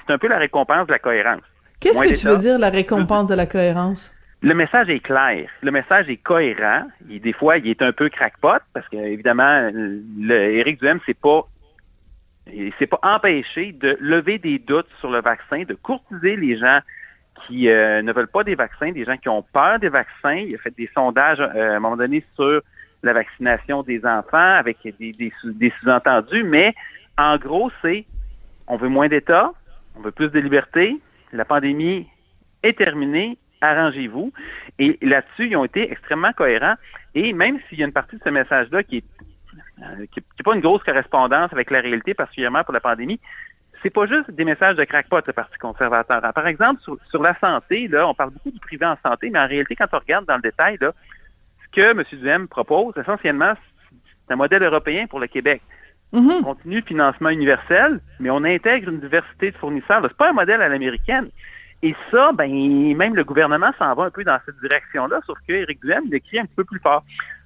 [0.07, 1.43] C'est un peu la récompense de la cohérence.
[1.81, 4.13] Qu'est-ce que tu veux dire la récompense de la cohérence?
[4.43, 5.49] Le message est clair.
[5.63, 6.83] Le message est cohérent.
[7.09, 11.19] Il, des fois, il est un peu crackpot parce que, évidemment, le, Éric Duhem, c'est
[11.19, 11.49] pas,
[12.79, 16.81] s'est pas empêché de lever des doutes sur le vaccin, de courtiser les gens
[17.47, 20.35] qui euh, ne veulent pas des vaccins, des gens qui ont peur des vaccins.
[20.35, 22.61] Il a fait des sondages euh, à un moment donné sur
[23.03, 26.75] la vaccination des enfants avec des, des sous-entendus, mais
[27.17, 28.05] en gros, c'est
[28.67, 29.53] on veut moins d'État,
[29.97, 31.01] on veut plus de liberté,
[31.33, 32.09] la pandémie
[32.63, 34.33] est terminée, arrangez-vous.
[34.79, 36.75] Et là-dessus, ils ont été extrêmement cohérents.
[37.15, 39.05] Et même s'il y a une partie de ce message-là qui est
[39.83, 43.19] euh, qui n'est pas une grosse correspondance avec la réalité, particulièrement pour la pandémie,
[43.83, 46.19] c'est pas juste des messages de crackpot, le Parti conservateur.
[46.19, 49.41] Alors, par exemple, sur, la santé, là, on parle beaucoup du privé en santé, mais
[49.41, 52.05] en réalité, quand on regarde dans le détail, ce que M.
[52.13, 53.55] Duhem propose, essentiellement,
[53.91, 55.61] c'est un modèle européen pour le Québec.
[56.15, 56.31] Mhm.
[56.41, 60.01] On continue financement universel, mais on intègre une diversité de fournisseurs.
[60.03, 61.29] C'est pas un modèle à l'américaine.
[61.83, 62.49] Et ça, ben,
[62.97, 66.39] même le gouvernement s'en va un peu dans cette direction-là, sauf que Éric Duhem l'écrit
[66.39, 67.05] un peu plus fort.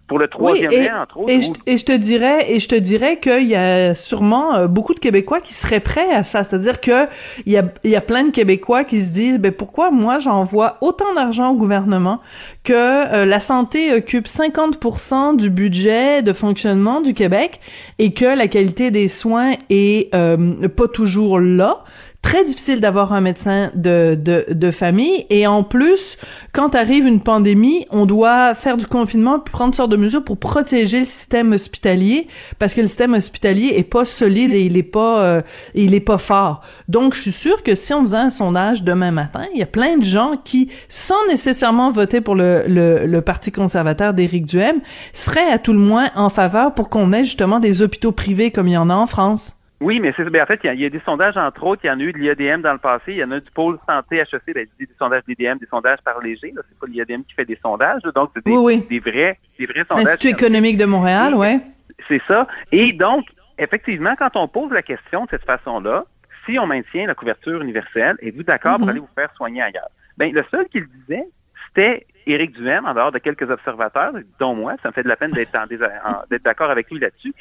[0.09, 2.61] Pour le troisième et, lien, entre autres, et, où- je, et je te dirais, et
[2.61, 6.25] je te dirais qu'il y a sûrement euh, beaucoup de Québécois qui seraient prêts à
[6.25, 6.45] ça.
[6.45, 7.07] C'est-à-dire que
[7.47, 10.19] il y a, il y a plein de Québécois qui se disent, ben pourquoi moi
[10.19, 12.21] j'envoie autant d'argent au gouvernement
[12.65, 17.61] que euh, la santé occupe 50% du budget de fonctionnement du Québec
[17.99, 21.85] et que la qualité des soins est euh, pas toujours là?
[22.21, 26.19] Très difficile d'avoir un médecin de, de, de famille et en plus,
[26.53, 30.37] quand arrive une pandémie, on doit faire du confinement puis prendre sortes de mesures pour
[30.37, 32.27] protéger le système hospitalier
[32.59, 35.43] parce que le système hospitalier est pas solide et il est pas euh,
[35.75, 36.61] il est pas fort.
[36.89, 39.67] Donc je suis sûre que si on faisait un sondage demain matin, il y a
[39.67, 44.81] plein de gens qui sans nécessairement voter pour le, le, le parti conservateur d'Éric Duhem
[45.13, 48.67] seraient à tout le moins en faveur pour qu'on ait justement des hôpitaux privés comme
[48.67, 49.58] il y en a en France.
[49.81, 51.63] Oui, mais c'est ben, en fait, il y, a, il y a des sondages, entre
[51.65, 53.39] autres, il y en a eu de l'IADM dans le passé, il y en a
[53.39, 56.87] du pôle santé HEC, ben, des sondages d'IDM, des sondages par léger, là, c'est pas
[56.89, 58.87] l'IADM qui fait des sondages, là, donc c'est des, Oui, oui.
[58.91, 60.05] des vrais, des vrais sondages.
[60.07, 61.61] L'Institut économique de Montréal, ouais.
[62.09, 62.49] C'est ça.
[62.73, 66.05] Et donc, effectivement, quand on pose la question de cette façon-là,
[66.45, 68.91] si on maintient la couverture universelle, êtes-vous d'accord pour Mhm.
[68.91, 69.91] aller vous faire soigner ailleurs?
[70.17, 71.25] Ben, le seul qui le disait,
[71.69, 75.17] c'était Éric Duhem, en dehors de quelques observateurs, dont moi, ça me fait de la
[75.17, 77.33] peine d'être en dés- en- d'être d'accord avec lui là-dessus.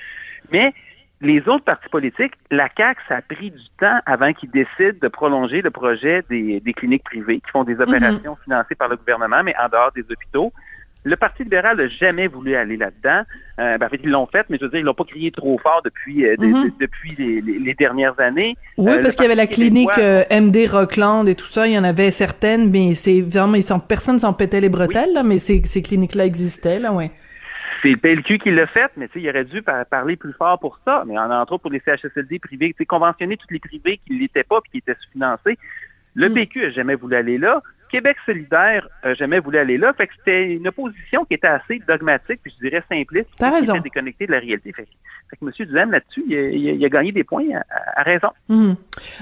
[0.51, 0.73] Mais
[1.21, 5.07] les autres partis politiques, la CAQ, ça a pris du temps avant qu'ils décident de
[5.07, 9.41] prolonger le projet des, des cliniques privées qui font des opérations financées par le gouvernement,
[9.43, 10.53] mais en dehors des hôpitaux.
[11.03, 13.21] Le Parti libéral n'a jamais voulu aller là-dedans.
[13.59, 15.31] Euh, ben, en fait, ils l'ont fait, mais je veux dire, ils l'ont pas crié
[15.31, 16.65] trop fort depuis euh, Mhm.
[16.65, 18.57] de- depuis les, les- les dernières années.
[18.77, 21.73] Oui, Euh, parce qu'il y avait la clinique euh, MD Rockland et tout ça, il
[21.73, 25.23] y en avait certaines, mais c'est vraiment, ils s'en, personne s'en pétait les bretelles, là,
[25.23, 27.09] mais ces, ces cliniques-là existaient, là, ouais.
[27.81, 30.33] C'est le PLQ qui l'a fait, mais tu sais, il aurait dû par- parler plus
[30.33, 31.03] fort pour ça.
[31.05, 34.13] Mais en, entre autres pour les CHSLD privés, tu sais, conventionner toutes les privés qui
[34.13, 35.57] ne l'étaient pas puis qui étaient sous-financés.
[36.15, 36.33] Le Mm.
[36.33, 37.61] PQ a jamais voulu aller là.
[37.89, 39.93] Québec solidaire a jamais voulu aller là.
[39.93, 43.75] Fait que c'était une opposition qui était assez dogmatique, puis je dirais simpliste, qui raison.
[43.75, 44.73] était déconnectée de la réalité.
[44.73, 44.89] Fait, que-
[45.29, 45.67] fait que M.
[45.69, 48.29] Duhem, là-dessus, il, a- il a- il a gagné des points à, à raison.
[48.49, 48.75] Mhm.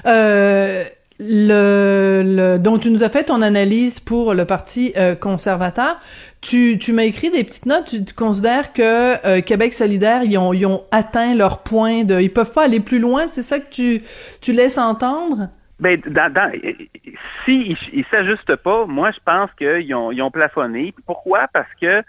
[0.06, 0.84] Euh,
[1.18, 5.98] donc, tu nous as fait ton analyse pour le Parti euh, conservateur.
[6.40, 8.04] Tu, tu m'as écrit des petites notes.
[8.06, 12.20] Tu, considères que euh, Québec solidaire, ils ont, ils ont atteint leur point de...
[12.20, 14.02] Ils peuvent pas aller plus loin, c'est ça que tu,
[14.40, 15.48] tu laisses entendre?
[15.80, 16.52] Ben, dans,
[17.44, 20.94] si ils s'ajustent pas, moi, je pense qu'ils ont, ils ont plafonné.
[21.06, 21.48] Pourquoi?
[21.52, 22.02] Parce que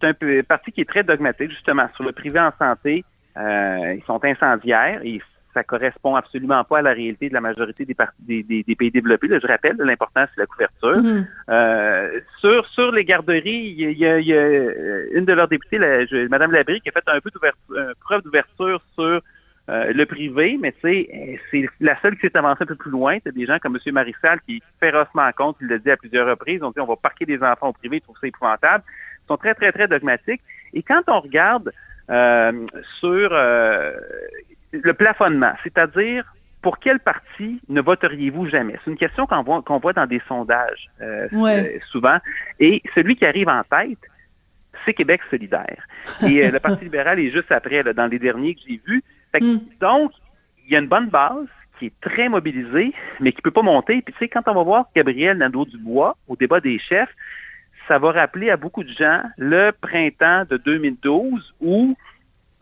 [0.00, 3.04] c'est un parti qui est très dogmatique, justement, sur le privé en santé.
[3.36, 5.20] euh, ils sont incendiaires et
[5.54, 8.90] ça correspond absolument pas à la réalité de la majorité des, des, des- des pays
[8.90, 9.28] développés.
[9.28, 10.96] Là, je rappelle, l'important, c'est la couverture.
[10.98, 11.26] Mhm.
[11.50, 15.48] Euh, sur, sur les garderies, il y a, il y a- euh, une de leurs
[15.48, 19.20] députées, la, je- Mme Labrie, qui a fait un peu d'ouverture, preuve d'ouverture sur
[19.68, 21.08] euh, le privé, mais c'est
[21.80, 23.18] la seule qui s'est avancée un peu plus loin.
[23.22, 23.92] C'est des gens comme M.
[23.94, 26.96] Marissal qui est férocement contre, il l'a dit à plusieurs reprises, on dit on va
[26.96, 28.82] parquer des enfants au privé, ils trouvent ça épouvantable.
[29.22, 30.40] Ils sont très, très, très dogmatiques.
[30.74, 31.70] Et quand on regarde
[32.10, 32.66] euh,
[32.98, 33.92] sur euh,
[34.72, 36.24] le plafonnement, c'est-à-dire
[36.62, 38.78] pour quel parti ne voteriez-vous jamais?
[38.84, 41.76] C'est une question qu'on voit, qu'on voit dans des sondages euh, Ouais.
[41.76, 42.18] euh, souvent.
[42.60, 43.98] Et celui qui arrive en tête,
[44.84, 45.86] c'est Québec solidaire.
[46.26, 49.02] Et euh, le Parti libéral est juste après, là, dans les derniers que j'ai vus.
[49.32, 49.60] Fait que, Mm.
[49.80, 50.12] Donc,
[50.66, 51.46] il y a une bonne base
[51.78, 54.00] qui est très mobilisée, mais qui peut pas monter.
[54.02, 57.12] Puis tu sais, quand on va voir Gabriel Nadeau-Dubois au débat des chefs,
[57.88, 61.96] ça va rappeler à beaucoup de gens le printemps de 2012 où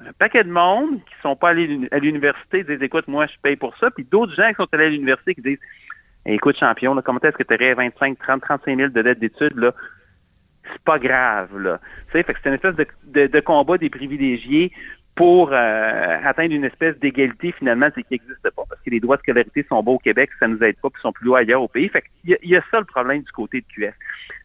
[0.06, 3.56] un paquet de monde qui sont pas allés à l'université disent écoute moi je paye
[3.56, 3.90] pour ça.
[3.90, 5.58] Puis d'autres gens qui sont allés à l'université qui disent
[6.26, 9.74] écoute champion comment est-ce que tu aurais 25 30 35 000 de dettes d'études là?
[10.72, 11.80] C'est pas grave là.
[12.12, 14.72] C'est une espèce de, de, combat des privilégiés
[15.16, 18.62] pour euh, atteindre une espèce d'égalité finalement qui n'existe pas.
[18.68, 21.02] Parce que les droits de scolarité sont bas au Québec ça nous aide pas puis
[21.02, 21.88] sont plus hauts ailleurs au pays.
[21.88, 23.94] Fait il y a ça le problème du côté de QS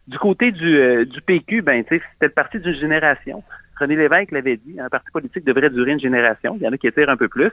[0.08, 3.44] du côté du, euh, du PQ ben tu sais c'était parti d'une génération
[3.80, 6.56] René Lévesque l'avait dit, un parti politique devrait durer une génération.
[6.60, 7.52] Il y en a qui étirent un peu plus.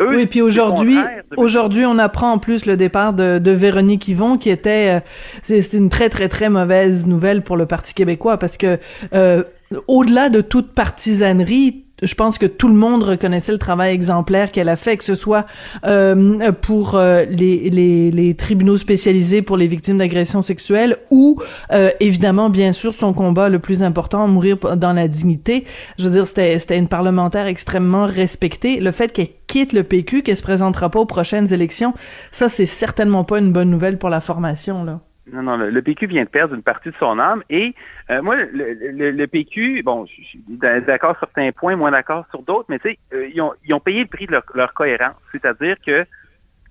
[0.00, 0.98] Eux, Oui, puis aujourd'hui,
[1.36, 5.00] aujourd'hui, on apprend en plus le départ de, de Véronique Yvon, qui était, euh,
[5.42, 8.78] c'est c'est une très très très mauvaise nouvelle pour le Parti québécois, parce que
[9.14, 9.44] euh,
[9.86, 14.68] au-delà de toute partisanerie, je pense que tout le monde reconnaissait le travail exemplaire qu'elle
[14.68, 15.46] a fait, que ce soit
[15.84, 21.40] euh, pour euh, les, les, les tribunaux spécialisés pour les victimes d'agressions sexuelles ou
[21.72, 25.64] euh, évidemment, bien sûr, son combat le plus important, mourir dans la dignité.
[25.98, 28.80] Je veux dire, c'était c'était une parlementaire extrêmement respectée.
[28.80, 31.94] Le fait qu'elle quitte le PQ, qu'elle se présentera pas aux prochaines élections,
[32.30, 35.00] ça c'est certainement pas une bonne nouvelle pour la formation là.
[35.32, 37.42] Non, non, le, le PQ vient de perdre une partie de son âme.
[37.48, 37.74] Et
[38.10, 41.90] euh, moi, le, le- le PQ, bon, je suis d'a- d'accord sur certains points, moins
[41.92, 44.32] d'accord sur d'autres, mais tu sais, euh, ils, ont, ils ont payé le prix de
[44.32, 45.16] leur, leur cohérence.
[45.32, 46.04] C'est-à-dire que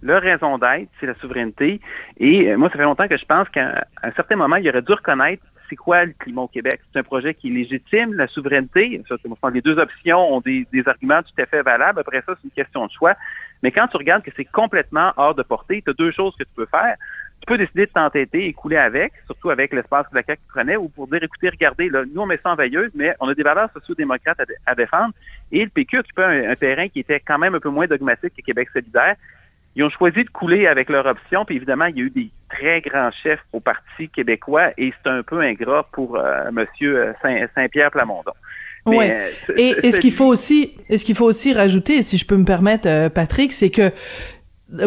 [0.04, 1.82] leur raison d'être, c'est la souveraineté.
[2.20, 4.82] Et euh, moi, ça fait longtemps que je pense qu'à un certain moment, il aurait
[4.84, 6.82] dû reconnaître c'est quoi le climat au Québec.
[6.92, 9.02] C'est un projet qui est légitime, la souveraineté.
[9.10, 12.00] Ça, je pense que les deux options ont des, des arguments tout à fait valables.
[12.02, 13.16] Après ça, c'est une question de choix.
[13.64, 16.44] Mais quand tu regardes que c'est complètement hors de portée, tu as deux choses que
[16.44, 16.98] tu peux faire.
[17.46, 20.78] Tu peux décider de t'entêter et couler avec, surtout avec l'espace que la CAQ prenait,
[20.78, 23.34] ou pour dire, écoutez, regardez, là, nous, on met ça en veilleuse, mais on a
[23.36, 25.14] des valeurs sociaux-démocrates à, dé- à défendre.
[25.52, 28.32] Et le PQ occupait un, un terrain qui était quand même un peu moins dogmatique
[28.38, 29.16] que Québec solidaire.
[29.76, 32.30] Ils ont choisi de couler avec leur option, puis évidemment, il y a eu des
[32.50, 37.48] très grands chefs au Parti québécois, et c'est un peu ingrat pour euh, Monsieur Saint-
[37.56, 38.32] Saint-Pierre Plamondon.
[38.86, 39.12] Mais, Ouais.
[39.50, 42.18] euh, Et, ce- et ce qu'il faut aussi, et ce qu'il faut aussi rajouter, si
[42.18, 43.90] je peux me permettre, euh, Patrick, c'est que euh,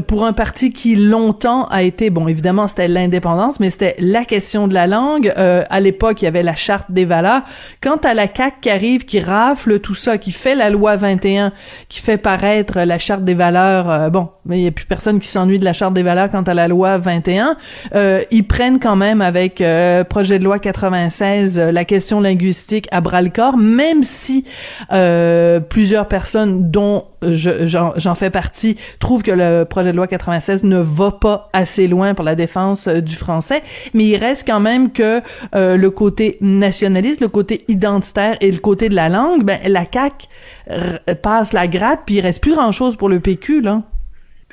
[0.07, 4.66] pour un parti qui longtemps a été, bon, évidemment, c'était l'indépendance, mais c'était la question
[4.68, 5.33] de la langue.
[5.38, 7.42] Euh, à l'époque, il y avait la charte des valeurs.
[7.81, 11.53] Quant à la CAQ qui arrive, qui rafle tout ça, qui fait la loi 21,
[11.88, 15.20] qui fait paraître la charte des valeurs, euh, bon, mais il y a plus personne
[15.20, 17.57] qui s'ennuie de la charte des valeurs quant à la loi 21.
[17.94, 22.88] Euh, ils prennent quand même avec euh, projet de loi 96 euh, la question linguistique
[22.90, 24.44] à bras le corps, même si
[25.68, 30.65] plusieurs personnes, dont je- j'en j'en fais partie, trouvent que le projet de loi 96
[30.65, 33.62] ne va pas assez loin pour la défense euh, du français,
[33.93, 35.21] mais il reste quand même que
[35.55, 39.85] euh, le côté nationaliste, le côté identitaire et le côté de la langue, ben la
[39.85, 40.29] CAQ
[41.23, 43.83] passe la gratte, puis il reste plus grand-chose pour le PQ, là.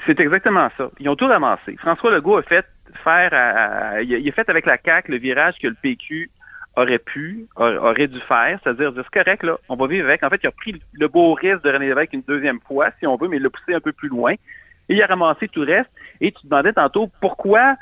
[0.06, 0.90] C'est exactement ça.
[1.00, 1.78] Ils ont tout ramassé.
[1.78, 2.66] François Legault a fait
[3.06, 3.32] faire,
[4.02, 6.30] il a fait avec la CAQ le virage que le PQ
[6.76, 10.22] aurait pu, aurait dû faire, c'est-à-dire dire c'est correct, là, on va vivre avec.
[10.22, 13.08] En fait, il a pris le beau risque de René Lévesque une deuxième fois, si
[13.08, 14.34] on veut, mais il l'a poussé un peu plus loin.
[14.90, 15.90] Et il a ramassé tout le reste.
[16.22, 17.76] Et tu demandais tantôt pourquoi,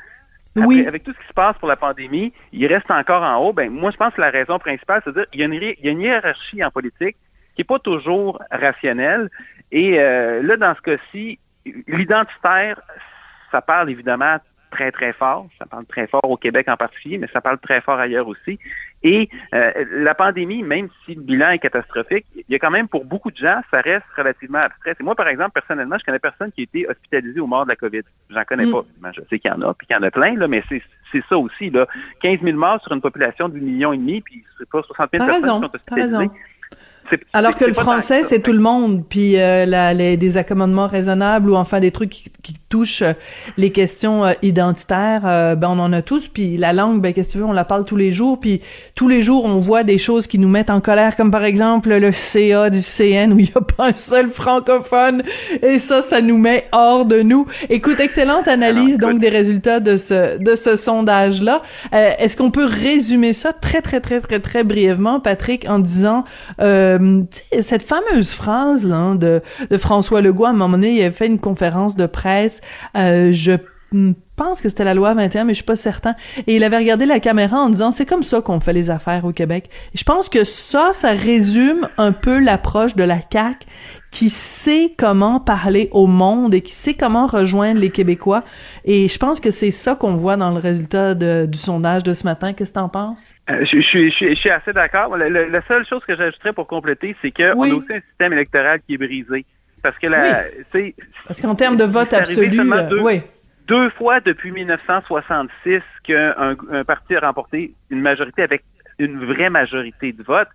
[0.55, 0.85] Oui.
[0.87, 3.53] avec tout ce qui se passe pour la pandémie, il reste encore en haut.
[3.53, 5.85] Ben, moi, je pense que la raison principale, c'est-à-dire qu'il y a une, hi- il
[5.85, 7.15] y a une hiérarchie en politique
[7.55, 9.29] qui n'est pas toujours rationnelle.
[9.71, 11.39] Et euh, là, dans ce cas-ci,
[11.87, 12.79] l'identitaire,
[13.51, 14.37] ça parle évidemment
[14.71, 15.47] très, très fort.
[15.59, 18.57] Ça parle très fort au Québec en particulier, mais ça parle très fort ailleurs aussi.
[19.03, 22.87] Et euh, la pandémie, même si le bilan est catastrophique, il y a quand même
[22.87, 24.95] pour beaucoup de gens, ça reste relativement abstrait.
[24.99, 27.69] Et moi, par exemple, personnellement, je connais personne qui a été hospitalisé au mort de
[27.69, 28.01] la COVID.
[28.29, 28.71] J'en connais Mm.
[28.71, 28.85] pas.
[29.15, 30.81] Je sais qu'il y en a, puis qu'il y en a plein, là, mais c'est
[31.11, 31.69] c'est ça aussi.
[31.69, 31.87] Là.
[32.21, 35.25] 15 000 morts sur une population d'une million et demi, puis c'est pas 60 000
[35.25, 36.29] T'as personnes raison, qui sont hospitalisées.
[37.33, 38.29] Alors que le français, ça.
[38.29, 42.09] c'est tout le monde, puis euh, la- les, des accommodements raisonnables ou enfin des trucs
[42.11, 43.13] qui, qui touchent euh,
[43.57, 46.27] les questions euh, identitaires, euh, ben on en a tous.
[46.27, 48.39] Puis la langue, ben qu'est-ce que tu veux, on la parle tous les jours.
[48.39, 48.61] Puis
[48.95, 51.89] tous les jours, on voit des choses qui nous mettent en colère, comme par exemple
[51.89, 55.21] le CA du CN où il n'y a pas un seul francophone.
[55.61, 57.45] Et ça, ça nous met hors de nous.
[57.69, 61.61] Écoute, excellente analyse Alors, donc des résultats de ce de ce sondage-là.
[61.93, 66.23] Euh, Est-ce qu'on peut résumer ça très très très très très brièvement, Patrick, en disant
[66.61, 67.21] euh,
[67.59, 71.27] cette fameuse phrase là, de, de François Legault, à un moment donné, il avait fait
[71.27, 72.60] une conférence de presse.
[72.97, 73.51] Euh, je
[74.37, 76.15] pense que c'était la loi 21, mais je suis pas certain.
[76.47, 79.25] Et il avait regardé la caméra en disant c'est comme ça qu'on fait les affaires
[79.25, 79.69] au Québec.
[79.93, 83.65] Et je pense que ça, ça résume un peu l'approche de la CAC
[84.09, 88.43] qui sait comment parler au monde et qui sait comment rejoindre les Québécois.
[88.85, 92.13] Et je pense que c'est ça qu'on voit dans le résultat de- du sondage de
[92.13, 92.53] ce matin.
[92.53, 93.27] Qu'est-ce que t'en penses?
[93.49, 95.17] Euh, Je, je suis- je suis- je suis assez d'accord.
[95.17, 97.71] La seule chose que j'ajouterais pour compléter, c'est qu'on Oui.
[97.71, 99.45] a aussi un système électoral qui est brisé.
[99.81, 100.43] Parce que la,
[101.25, 103.21] Parce qu'en termes de vote absolu, euh, deux- oui.
[103.67, 108.63] deux fois depuis 1966 qu'un un parti a remporté une majorité avec
[108.99, 110.47] une vraie majorité de vote.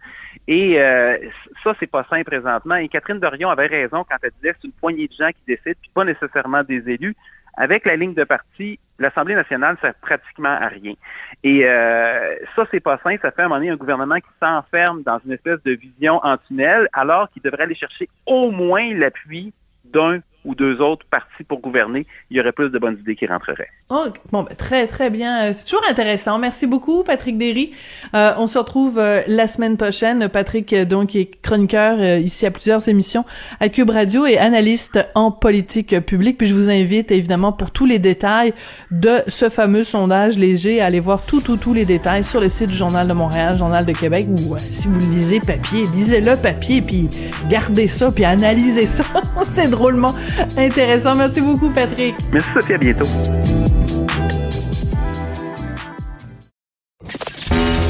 [0.47, 1.17] Et euh,
[1.65, 2.77] ça, c'est pas sain présentement.
[2.77, 5.43] Et Catherine Dorion avait raison quand elle disait que c'est une poignée de gens qui
[5.49, 7.17] décident, puis pas nécessairement des élus.
[7.57, 10.95] Avec la ligne de parti, l'Assemblée nationale sert pratiquement à rien.
[11.43, 13.17] Et euh, ça, c'est pas sain.
[13.23, 16.37] Ça fait un moment donné un gouvernement qui s'enferme dans une espèce de vision en
[16.37, 19.53] tunnel, alors qu'il devrait aller chercher au moins l'appui
[19.85, 22.07] d'un ou deux autres partis pour gouverner.
[22.31, 23.69] Il y aurait plus de bonnes idées qui rentreraient.
[23.91, 25.45] Oh, bon, ben, très, très bien.
[25.45, 26.39] Euh, C'est toujours intéressant.
[26.39, 27.73] Merci beaucoup, Patrick Derry.
[28.15, 30.29] Euh, on se retrouve euh, la semaine prochaine.
[30.29, 33.25] Patrick, donc, est chroniqueur ici à plusieurs émissions
[33.61, 36.39] à Cube Radio et analyste en politique publique.
[36.39, 38.55] Puis je vous invite, évidemment, pour tous les détails
[38.91, 42.49] de ce fameux sondage léger, à aller voir tout, tout, tous les détails sur le
[42.49, 46.37] site du Journal de Montréal, Journal de Québec, ou si vous le lisez papier, lisez-le
[46.41, 47.09] papier, puis
[47.49, 49.05] gardez ça, puis analysez ça.
[49.55, 50.15] C'est drôlement
[50.57, 51.15] intéressant.
[51.15, 52.15] Merci beaucoup, Patrick.
[52.33, 53.07] Merci Sophie, à bientôt.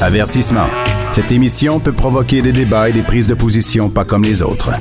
[0.01, 0.67] Avertissement.
[1.11, 4.71] Cette émission peut provoquer des débats et des prises de position pas comme les autres.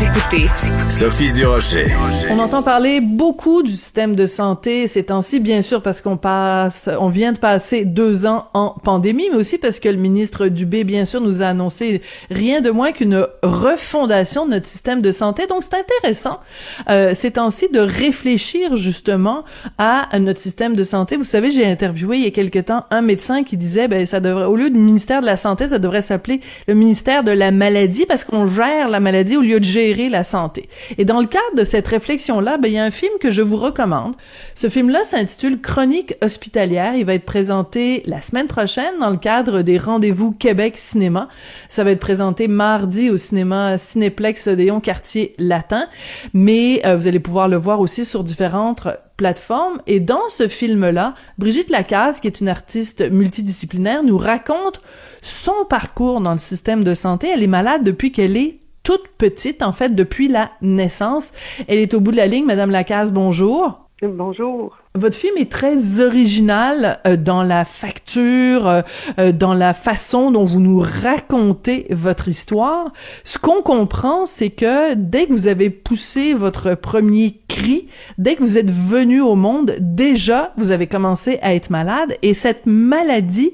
[0.00, 0.46] Vous écoutez
[0.88, 1.84] Sophie Durocher.
[2.30, 6.88] On entend parler beaucoup du système de santé ces temps-ci, bien sûr parce qu'on passe,
[6.98, 10.84] on vient de passer deux ans en pandémie, mais aussi parce que le ministre Dubé,
[10.84, 15.46] bien sûr, nous a annoncé rien de moins qu'une refondation de notre système de santé.
[15.46, 16.40] Donc, c'est intéressant
[16.88, 19.44] euh, ces temps-ci de réfléchir justement
[19.76, 21.18] à notre système de santé.
[21.18, 24.20] Vous savez, j'ai interviewé il y a quelque temps un médecin qui disait, ben ça
[24.20, 27.50] devrait, au lieu du ministère de la santé, ça devrait s'appeler le ministère de la
[27.50, 30.68] maladie parce qu'on gère la maladie au lieu de gérer la santé.
[30.98, 33.42] Et dans le cadre de cette réflexion-là, ben, il y a un film que je
[33.42, 34.14] vous recommande.
[34.54, 36.94] Ce film-là s'intitule Chronique hospitalière.
[36.94, 41.28] Il va être présenté la semaine prochaine dans le cadre des rendez-vous Québec Cinéma.
[41.68, 45.86] Ça va être présenté mardi au cinéma Cinéplex Odéon Quartier Latin.
[46.32, 49.82] Mais euh, vous allez pouvoir le voir aussi sur différentes plateformes.
[49.86, 54.80] Et dans ce film-là, Brigitte Lacaze, qui est une artiste multidisciplinaire, nous raconte
[55.20, 57.28] son parcours dans le système de santé.
[57.28, 61.32] Elle est malade depuis qu'elle est toute petite, en fait, depuis la naissance.
[61.68, 62.44] Elle est au bout de la ligne.
[62.44, 63.86] Madame Lacaze, bonjour.
[64.02, 64.79] Bonjour.
[64.96, 68.80] Votre film est très original euh, dans la facture, euh,
[69.20, 72.92] euh, dans la façon dont vous nous racontez votre histoire.
[73.22, 77.86] Ce qu'on comprend, c'est que dès que vous avez poussé votre premier cri,
[78.18, 82.34] dès que vous êtes venu au monde, déjà, vous avez commencé à être malade et
[82.34, 83.52] cette maladie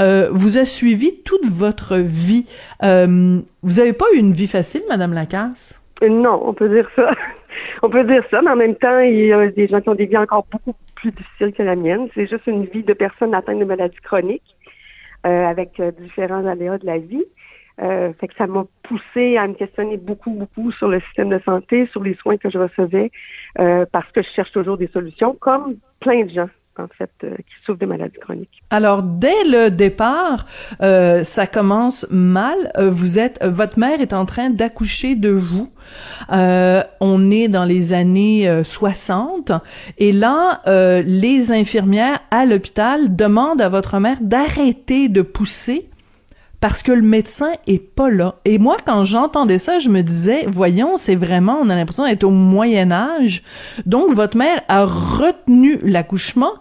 [0.00, 2.46] euh, vous a suivi toute votre vie.
[2.80, 5.81] Vous n'avez pas eu une vie facile, Madame Lacasse?
[6.02, 7.12] Euh, Non, on peut dire ça.
[7.82, 9.94] on peut dire ça, mais en même temps, il y a des gens qui ont
[9.94, 12.08] des vies encore beaucoup plus difficiles que la mienne.
[12.14, 14.56] C'est juste une vie de personnes atteintes de maladies chroniques
[15.26, 17.24] euh, avec euh, différents aléas de la vie.
[17.80, 21.40] Euh, fait que ça m'a poussé à me questionner beaucoup, beaucoup sur le système de
[21.44, 23.10] santé, sur les soins que je recevais,
[23.54, 26.48] parce que je cherche toujours des solutions, comme plein de gens.
[26.78, 27.36] Euh,
[27.68, 28.62] qui maladies chroniques.
[28.70, 30.46] Alors, dès le départ,
[30.80, 32.72] euh, ça commence mal.
[32.78, 35.70] Euh, vous êtes, votre mère est en train d'accoucher de vous.
[36.30, 39.52] on est dans les années 60
[39.98, 40.62] et là,
[41.04, 45.90] les infirmières à l'hôpital demandent à votre mère d'arrêter de pousser
[46.62, 48.36] parce que le médecin est pas là.
[48.44, 52.22] Et moi, quand j'entendais ça, je me disais, voyons, c'est vraiment, on a l'impression d'être
[52.22, 53.42] au Moyen Âge.
[53.84, 56.52] Donc, votre mère a retenu l'accouchement.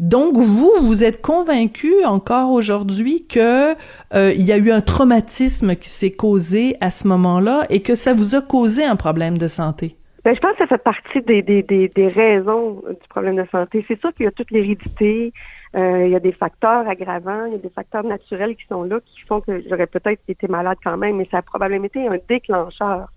[0.00, 3.72] Donc, vous, vous êtes convaincu encore aujourd'hui que
[4.14, 7.94] euh, il y a eu un traumatisme qui s'est causé à ce moment-là et que
[7.94, 9.96] ça vous a causé un problème de santé?
[10.26, 13.46] Ben, je pense que ça fait partie des, des, des, des raisons du problème de
[13.50, 13.82] santé.
[13.88, 15.32] C'est sûr qu'il y a toute l'hérédité,
[15.76, 18.84] euh, il y a des facteurs aggravants, il y a des facteurs naturels qui sont
[18.84, 22.06] là qui font que j'aurais peut-être été malade quand même, mais ça a probablement été
[22.06, 23.08] un déclencheur.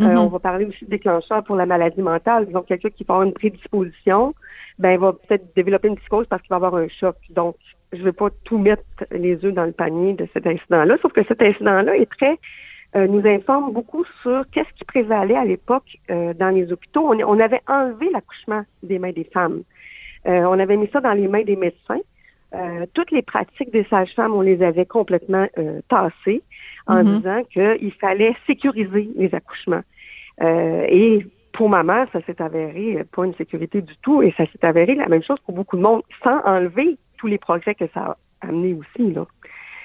[0.00, 0.18] Euh, mm-hmm.
[0.18, 2.46] on va parler aussi de déclencheur pour la maladie mentale.
[2.46, 4.34] Disons, quelqu'un qui va avoir une prédisposition,
[4.78, 7.16] ben, va peut-être développer une psychose parce qu'il va avoir un choc.
[7.30, 7.56] Donc,
[7.92, 8.82] je ne vais pas tout mettre
[9.12, 12.38] les œufs dans le panier de cet incident-là, sauf que cet incident-là est très
[12.94, 17.10] euh, nous informe beaucoup sur qu'est-ce qui prévalait à l'époque dans les hôpitaux.
[17.10, 19.62] On, on avait enlevé l'accouchement des mains des femmes.
[20.26, 22.00] Euh, on avait mis ça dans les mains des médecins.
[22.54, 26.42] Euh, toutes les pratiques des sages-femmes, on les avait complètement euh, tassées
[26.86, 27.16] en mm-hmm.
[27.16, 29.82] disant qu'il fallait sécuriser les accouchements.
[30.40, 34.64] et pour ma mère, ça s'est avéré pas une sécurité du tout, et ça s'est
[34.64, 38.00] avéré la même chose pour beaucoup de monde, sans enlever tous les progrès que ça
[38.00, 38.16] a
[38.48, 39.12] amené aussi.
[39.12, 39.26] Là.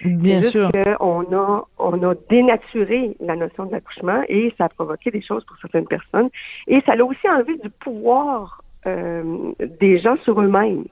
[0.03, 0.69] Bien sûr.
[0.99, 5.43] On a, on a dénaturé la notion de l'accouchement et ça a provoqué des choses
[5.45, 6.29] pour certaines personnes.
[6.67, 10.85] Et ça l'a aussi enlevé du pouvoir euh, des gens sur eux-mêmes.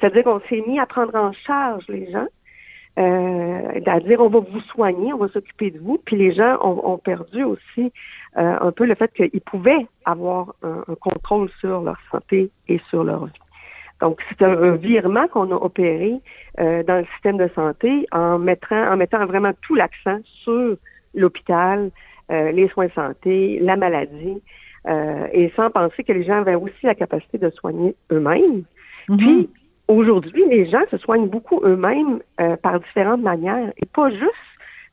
[0.00, 2.26] C'est-à-dire qu'on s'est mis à prendre en charge les gens,
[2.98, 5.98] euh, à dire on va vous soigner, on va s'occuper de vous.
[6.04, 7.92] Puis les gens ont, perdu aussi
[8.38, 13.04] euh, un peu le fait qu'ils pouvaient avoir un, contrôle sur leur santé et sur
[13.04, 13.32] leur vie.
[14.00, 16.14] Donc, c'est un, virement qu'on a opéré
[16.58, 20.76] dans le système de santé en mettant, en mettant vraiment tout l'accent sur
[21.14, 21.90] l'hôpital,
[22.30, 24.42] les soins de santé, la maladie,
[24.88, 28.62] euh, et sans penser que les gens avaient aussi la capacité de soigner eux-mêmes.
[29.08, 29.16] Mhm.
[29.16, 29.50] Puis,
[29.88, 34.32] aujourd'hui, les gens se soignent beaucoup eux-mêmes euh, par différentes manières et pas juste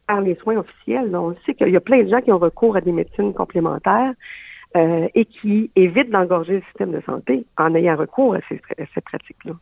[0.08, 1.16] par les soins officiels.
[1.16, 4.14] On sait qu'il y a plein de gens qui ont recours à des médecines complémentaires
[4.76, 8.86] euh, et qui évitent d'engorger le système de santé en ayant recours à ces, à
[8.94, 9.54] ces pratiques-là.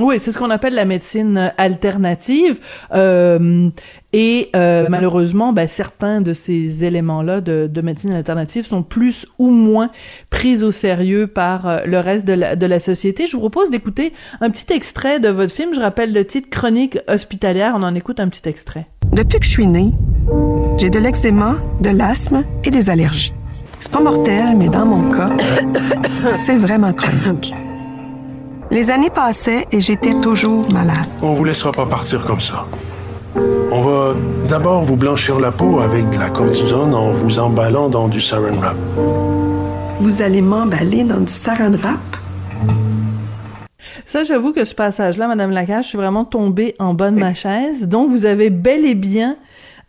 [0.00, 2.60] Oui, c'est ce qu'on appelle la médecine alternative.
[2.94, 3.68] Euh,
[4.12, 9.50] et euh, malheureusement, ben, certains de ces éléments-là de, de, médecine alternative sont plus ou
[9.50, 9.90] moins
[10.30, 13.26] pris au sérieux par euh, le reste de la, de la société.
[13.26, 15.74] Je vous propose d'écouter un petit extrait de votre film.
[15.74, 17.74] Je rappelle le titre Chronique hospitalière.
[17.76, 18.86] On en écoute un petit extrait.
[19.12, 19.92] Depuis que je suis née,
[20.78, 23.32] j'ai de l'eczéma, de l'asthme et des allergies.
[23.80, 25.30] C'est pas mortel, mais dans mon cas,
[26.46, 27.54] c'est vraiment chronique.
[28.70, 31.08] Les années passaient et j'étais toujours malade.
[31.22, 32.66] On vous laissera pas partir comme ça.
[33.72, 34.14] On va
[34.46, 38.56] d'abord vous blanchir la peau avec de la cortisone en vous emballant dans du saran
[38.56, 38.76] wrap.
[40.00, 42.00] Vous allez m'emballer dans du saran wrap?
[44.04, 47.32] Ça, j'avoue que ce passage-là, Madame Lacache, je suis vraiment tombée en bas de ma
[47.32, 47.88] chaise.
[47.88, 49.36] Donc, vous avez bel et bien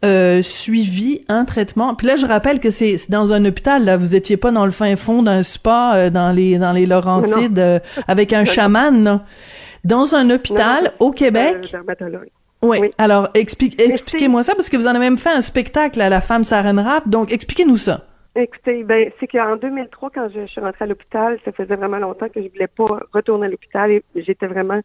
[0.06, 1.94] euh, suivi un traitement.
[1.94, 3.84] Puis là, je rappelle que c'est dans un hôpital.
[3.84, 6.86] Là, vous étiez pas dans le fin fond d'un spa euh, dans les dans les
[6.86, 9.22] Laurentides euh, avec un chaman.
[9.84, 11.76] Dans un hôpital au Québec.
[12.62, 12.78] Oui.
[12.82, 12.92] oui.
[12.98, 16.22] Alors, explique, expliquez-moi ça parce que vous en avez même fait un spectacle à la
[16.22, 17.08] femme Saren Rap.
[17.08, 18.06] Donc, expliquez-nous ça.
[18.36, 22.30] Écoutez, ben, c'est qu'en 2003, quand je, suis rentrée à l'hôpital, ça faisait vraiment longtemps
[22.30, 24.80] que je voulais pas retourner à l'hôpital et j'étais vraiment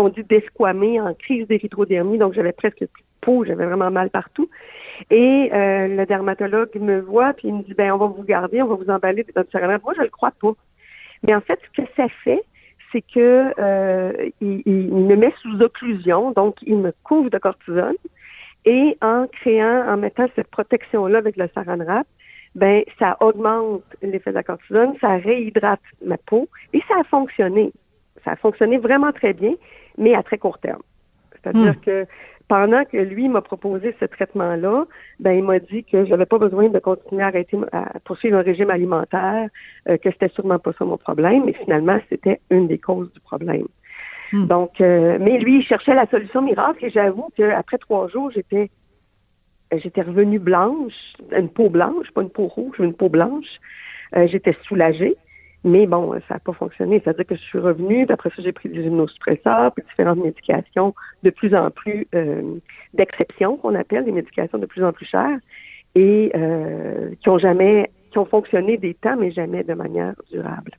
[0.00, 4.48] qu'on dit desquamée en crise d'érythrodermie, donc j'avais presque plus peau, j'avais vraiment mal partout.
[5.10, 8.62] Et euh, le dermatologue me voit, puis il me dit, ben on va vous garder,
[8.62, 10.52] on va vous emballer dans le Moi, je le crois pas.
[11.22, 12.42] Mais en fait, ce que ça fait,
[12.92, 17.96] c'est que euh, il, me met sous occlusion, donc il me couvre de cortisone.
[18.64, 22.06] Et en créant, en mettant cette protection-là avec le saran wrap,
[22.54, 27.72] ben ça augmente l'effet de la cortisone, ça réhydrate ma peau et ça a fonctionné.
[28.24, 29.54] Ça a fonctionné vraiment très bien,
[30.00, 30.82] mais à très court terme.
[31.32, 31.84] C'est-à-dire hmm.
[31.84, 32.06] que
[32.48, 34.86] pendant que lui m'a proposé ce traitement-là,
[35.20, 38.42] ben il m'a dit que j'avais pas besoin de continuer à arrêter à poursuivre un
[38.42, 39.48] régime alimentaire,
[39.88, 43.20] euh, que c'était sûrement pas ça mon problème, mais finalement c'était une des causes du
[43.20, 43.68] problème.
[44.32, 44.46] Hmm.
[44.46, 48.70] Donc, euh, mais lui, il cherchait la solution miracle et j'avoue qu'après trois jours, j'étais
[49.72, 53.60] j'étais revenue blanche, une peau blanche, pas une peau rouge, une peau blanche.
[54.16, 55.16] Euh, j'étais soulagée.
[55.64, 57.00] Mais bon, ça n'a pas fonctionné.
[57.04, 60.94] C'est-à-dire que je suis revenue, puis après ça, j'ai pris des immunosuppresseurs, puis différentes médications
[61.22, 62.42] de plus en plus euh,
[62.94, 65.38] d'exception, qu'on appelle des médications de plus en plus chères,
[65.94, 70.72] et euh, qui ont jamais qui ont fonctionné des temps, mais jamais de manière durable.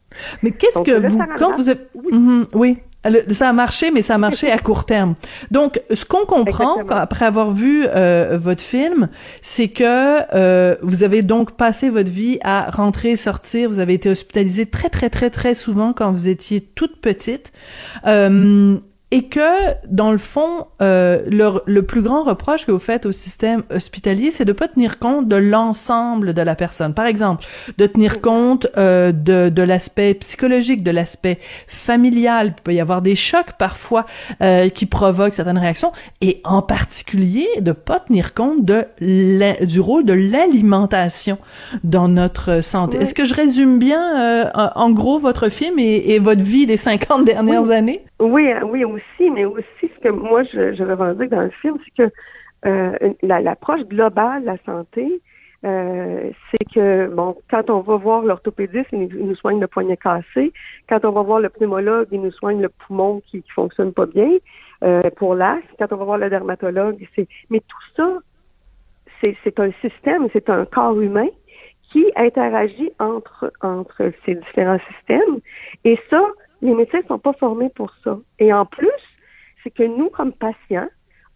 [0.43, 1.79] Mais qu'est-ce que vous, quand vous avez...
[1.93, 2.11] Oui.
[2.11, 2.77] Mhm, oui.
[3.03, 5.15] Le- ça a marché, mais ça a marché à court terme.
[5.49, 9.09] Donc, ce qu'on comprend après avoir vu euh, votre film,
[9.41, 9.83] c'est que
[10.35, 13.69] euh, vous avez donc passé votre vie à rentrer, sortir.
[13.69, 17.51] Vous avez été hospitalisé très, très, très, très souvent quand vous étiez toute petite.
[18.05, 18.77] Euh,
[19.11, 19.39] et que,
[19.87, 24.31] dans le fond, euh, le, le plus grand reproche que vous faites au système hospitalier,
[24.31, 26.93] c'est de pas tenir compte de l'ensemble de la personne.
[26.93, 27.45] Par exemple,
[27.77, 32.53] de tenir compte euh, de, de l'aspect psychologique, de l'aspect familial.
[32.57, 34.05] Il peut y avoir des chocs parfois
[34.41, 35.91] euh, qui provoquent certaines réactions,
[36.21, 41.37] et en particulier de pas tenir compte de la- du rôle de l'alimentation
[41.83, 42.97] dans notre santé.
[42.97, 43.03] Oui.
[43.03, 46.65] Est-ce que je résume bien, euh, en en gros, votre film et, et votre vie
[46.65, 47.73] des 50 dernières Oui.
[47.73, 48.03] années?
[48.21, 51.77] Oui, euh, oui aussi, mais aussi ce que moi je, je revendique dans le film,
[51.83, 52.13] c'est que
[52.67, 55.21] euh, la- l'approche globale de la santé,
[55.65, 60.53] euh, c'est que bon, quand on va voir l'orthopédiste, il, nous- soigne le poignet cassé.
[60.87, 64.05] Quand on va voir le pneumologue, il nous soigne le poumon qui, qui fonctionne pas
[64.05, 64.31] bien
[64.83, 65.67] euh, pour l'asthme.
[65.79, 68.19] Quand on va voir le dermatologue, c'est mais tout ça,
[69.43, 71.27] c'est un système, c'est un corps humain
[71.91, 75.39] qui interagit entre entre ces différents systèmes.
[75.83, 76.23] Et ça,
[76.61, 78.17] les médecins sont pas formés pour ça.
[78.39, 78.89] Et en plus,
[79.63, 80.89] c'est que nous, comme patients,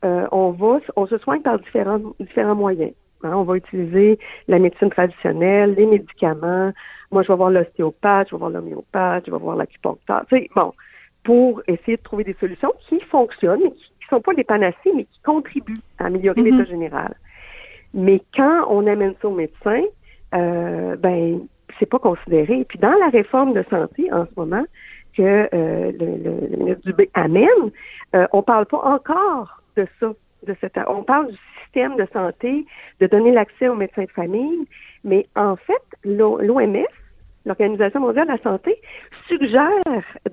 [0.04, 2.94] euh, on va, on se soigne par différents, différents moyens.
[3.24, 6.72] Hein, on va utiliser la médecine traditionnelle, les médicaments.
[7.12, 10.26] Moi, je vais voir l'ostéopathe, je vais voir l'homéopathe, je vais voir l'acupuncteur.
[10.30, 10.74] Tu sais, bon,
[11.24, 14.92] pour essayer de trouver des solutions qui fonctionnent, mais qui ne sont pas des panacées,
[14.96, 16.52] mais qui contribuent à améliorer Mhm.
[16.52, 17.16] l'état général.
[17.94, 19.82] Mais quand on amène ça au médecin,
[20.36, 21.40] euh, ben,
[21.80, 22.66] c'est pas considéré.
[22.68, 24.66] Puis dans la réforme de santé en ce moment
[25.16, 27.48] que euh, le, le- le ministre Dubé amène,
[28.16, 30.12] euh, on parle pas encore de ça.
[30.46, 32.66] De cette, on parle du système de santé,
[33.00, 34.68] de donner l'accès aux médecins de famille,
[35.04, 36.86] mais en fait, l'OMS,
[37.46, 38.76] l'Organisation mondiale de la santé,
[39.28, 39.72] suggère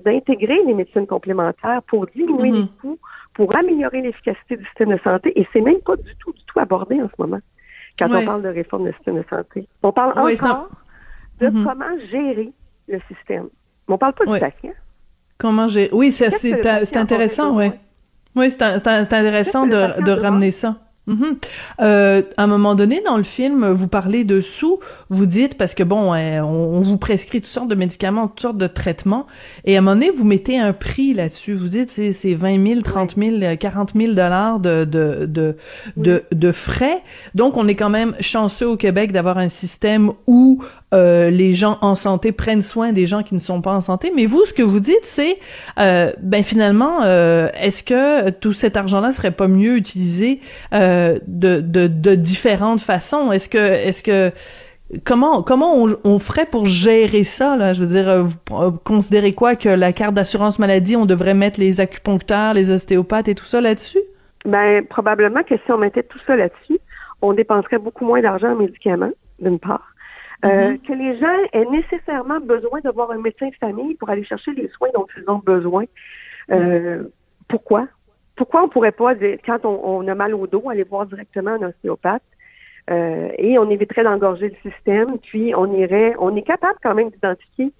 [0.05, 2.55] d'intégrer les médecines complémentaires pour diminuer Mhm.
[2.57, 2.99] les coûts,
[3.33, 6.59] pour améliorer l'efficacité du système de santé, et c'est même pas du tout, du tout
[6.59, 7.39] abordé en ce moment
[7.97, 8.21] quand Ouais.
[8.21, 9.67] on parle de réforme du système de santé.
[9.81, 10.69] On parle encore
[11.39, 11.63] de Mhm.
[11.63, 12.51] comment gérer
[12.87, 13.47] le système.
[13.87, 14.39] Mais on parle pas Oui.
[14.39, 14.71] du patient.
[15.37, 15.89] Comment j'ai...
[15.91, 16.27] Oui, c'est
[16.95, 17.71] intéressant, oui.
[18.35, 20.77] Oui, c'est intéressant de, de ramener ça.
[21.05, 21.35] Mhm.
[21.81, 24.79] Euh, à un moment donné, dans le film, vous parlez de sous,
[25.09, 28.57] vous dites, parce que bon, on, on vous prescrit toutes sortes de médicaments, toutes sortes
[28.57, 29.27] de traitements,
[29.65, 31.55] et à un moment donné, vous mettez un prix là-dessus.
[31.55, 35.57] Vous dites, c'est c'est 20 000, 30 000, euh, 40 000 dollars de, de, de,
[35.97, 37.03] de, de frais.
[37.35, 40.63] Donc, on est quand même chanceux au Québec d'avoir un système où
[40.93, 44.11] euh, les gens en santé prennent soin des gens qui ne sont pas en santé.
[44.15, 45.39] Mais vous, ce que vous dites, c'est,
[45.79, 50.39] euh, ben finalement, euh, est-ce que tout cet argent-là serait pas mieux utilisé
[50.73, 53.31] euh, de, de, de différentes façons?
[53.31, 54.31] Est-ce que, est-ce que
[55.05, 55.73] Comment comment
[56.03, 57.73] on, ferait pour gérer ça là?
[57.73, 61.81] Je veux dire, vous considérez quoi que la carte d'assurance maladie, on devrait mettre les
[61.81, 64.01] acupuncteurs, les ostéopathes et tout ça là-dessus?
[64.45, 66.79] Ben, probablement que si on mettait tout ça là-dessus,
[67.23, 69.92] on dépenserait beaucoup moins d'argent en médicaments, d'une part.
[70.43, 70.79] Euh, Mhm.
[70.79, 74.67] que les gens aient nécessairement besoin d'avoir un médecin de famille pour aller chercher les
[74.69, 75.85] soins dont ils ont besoin.
[76.51, 77.03] Euh,
[77.47, 77.87] pourquoi?
[78.35, 81.51] Pourquoi on pourrait pas, dire, quand on, on a mal au dos, aller voir directement
[81.51, 82.23] un ostéopathe
[82.89, 87.09] euh, et on éviterait d'engorger le système, puis on irait, on est capable quand même
[87.09, 87.71] d'identifier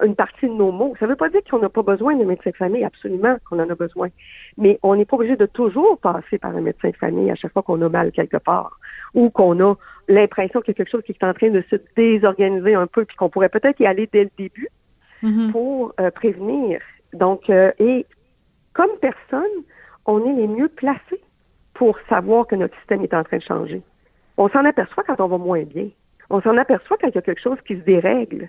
[0.00, 0.94] une partie de nos maux.
[0.98, 3.58] Ça ne veut pas dire qu'on n'a pas besoin de médecin de famille, absolument qu'on
[3.58, 4.08] en a besoin.
[4.56, 7.52] Mais on n'est pas obligé de toujours passer par un médecin de famille à chaque
[7.52, 8.78] fois qu'on a mal quelque part
[9.14, 9.74] ou qu'on a
[10.08, 13.04] l'impression qu'il y a quelque chose qui est en train de se désorganiser un peu
[13.04, 14.68] puis qu'on pourrait peut-être y aller dès le début
[15.52, 16.80] pour euh, prévenir.
[17.12, 18.06] Donc, euh, et
[18.72, 19.42] comme personne,
[20.06, 21.20] on est les mieux placés
[21.74, 23.82] pour savoir que notre système est en train de changer.
[24.36, 25.88] On s'en aperçoit quand on va moins bien.
[26.30, 28.48] On s'en aperçoit quand il y a quelque chose qui se dérègle.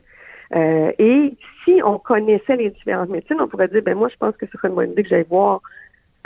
[0.55, 4.35] Euh, et si on connaissait les différentes médecines, on pourrait dire, ben moi, je pense
[4.37, 5.61] que ce serait une bonne idée que j'aille voir,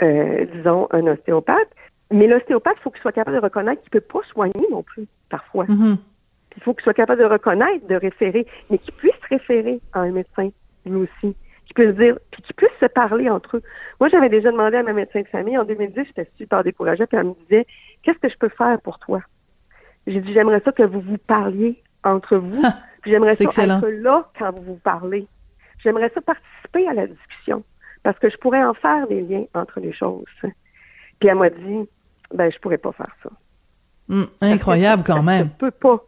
[0.02, 1.68] euh, disons, un ostéopathe.
[2.10, 4.82] Mais l'ostéopathe, il faut qu'il soit capable de reconnaître qu'il ne peut pas soigner non
[4.82, 5.64] plus, parfois.
[5.68, 5.98] Mhm.
[6.56, 10.10] Il faut qu'il soit capable de reconnaître, de référer, mais qu'il puisse référer à un
[10.10, 10.50] médecin,
[10.84, 11.36] lui aussi.
[11.66, 13.62] Qu'il puisse dire, puis qu'ils puissent se parler entre eux.
[14.00, 17.18] Moi, j'avais déjà demandé à ma médecin de famille en 2010, j'étais super découragée, puis
[17.18, 17.66] elle me disait,
[18.02, 19.20] qu'est-ce que je peux faire pour toi?
[20.06, 22.62] J'ai dit, j'aimerais ça que vous vous parliez entre vous.
[23.08, 23.78] Puis j'aimerais ça excellent.
[23.78, 25.26] être là quand vous vous parlez.
[25.78, 27.64] J'aimerais ça participer à la discussion
[28.02, 30.26] parce que je pourrais en faire des liens entre les choses.
[30.42, 31.88] Puis elle m'a dit,
[32.34, 33.30] ben je pourrais pas faire ça.
[34.10, 35.48] Hum, incroyable Ça quand même.
[35.48, 36.04] peut pas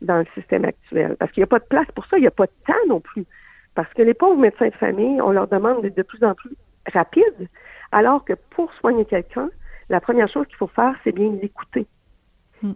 [0.00, 2.28] dans le système actuel parce qu'il n'y a pas de place pour ça, il n'y
[2.28, 3.26] a pas de temps non plus.
[3.74, 6.54] Parce que les pauvres médecins de famille, on leur demande d'être de plus en plus
[6.94, 7.48] rapide,
[7.90, 9.50] alors que pour soigner quelqu'un,
[9.88, 11.88] la première chose qu'il faut faire, c'est bien l'écouter.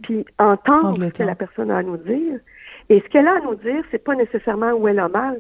[0.03, 2.41] Puis entendre ce que la personne a à nous dire.
[2.91, 5.39] Et ce qu'elle a à nous dire, c'est pas nécessairement où elle a mal,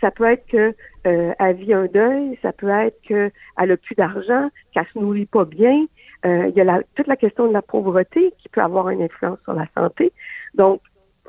[0.00, 0.74] Ça peut être que
[1.06, 5.26] euh, elle vit un deuil, ça peut être qu'elle a plus d'argent, qu'elle se nourrit
[5.26, 5.86] pas bien.
[6.24, 9.02] Euh, il y a la, toute la question de la pauvreté qui peut avoir une
[9.02, 10.12] influence sur la santé.
[10.54, 10.80] Donc,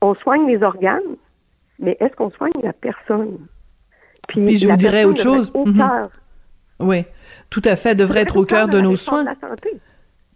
[0.01, 1.15] on soigne les organes,
[1.79, 3.37] mais est-ce qu'on soigne la personne?
[4.27, 5.51] Puis, Puis je vous dirais autre chose.
[5.53, 5.77] Au mhm.
[5.77, 6.09] cœur.
[6.79, 7.05] Oui,
[7.49, 9.25] tout à fait, devrait être au cœur de, nos soins.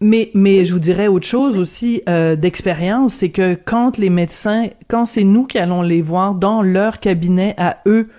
[0.01, 4.67] Mais, mais je vous dirais autre chose aussi euh, d'expérience, c'est que quand les médecins,
[4.87, 8.09] quand c'est nous qui allons les voir dans leur cabinet à eux,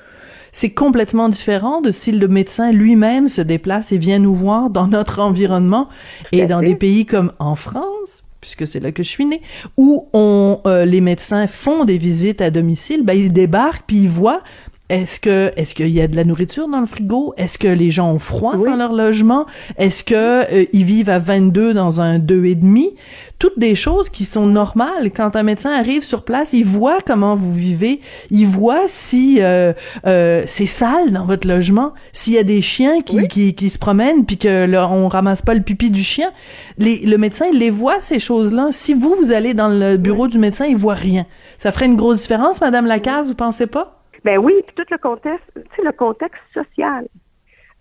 [0.53, 4.87] c'est complètement différent de si le médecin lui-même se déplace et vient nous voir dans
[4.87, 5.89] notre environnement
[6.31, 9.41] et dans des pays comme en France puisque c'est là que je suis née,
[9.77, 14.09] où on, euh, les médecins font des visites à domicile, ben ils débarquent puis ils
[14.09, 14.43] voient
[14.89, 17.33] est-ce que est-ce qu'il y a de la nourriture dans le frigo?
[17.39, 19.47] Est-ce que les gens ont froid dans leur logement?
[19.79, 22.95] Est-ce que euh, ils vivent à 22 dans un deux et demi?
[23.39, 25.11] Toutes des choses qui sont normales.
[25.17, 29.73] Quand un médecin arrive sur place, il voit comment vous vivez, il voit si euh,
[30.07, 33.79] euh, c'est sale dans votre logement, s'il y a des chiens qui, qui, qui, se
[33.79, 36.31] promènent puis que là, on ramasse pas le pipi du chien.
[36.77, 38.69] Les, le médecin il les voit ces choses-là.
[38.73, 41.25] Si vous vous allez dans le bureau du médecin, il voit rien.
[41.57, 44.02] Ça ferait une grosse différence, Madame Lacaze, vous pensez pas?
[44.25, 47.07] Ben oui, puis tout le contexte, tu sais, le contexte social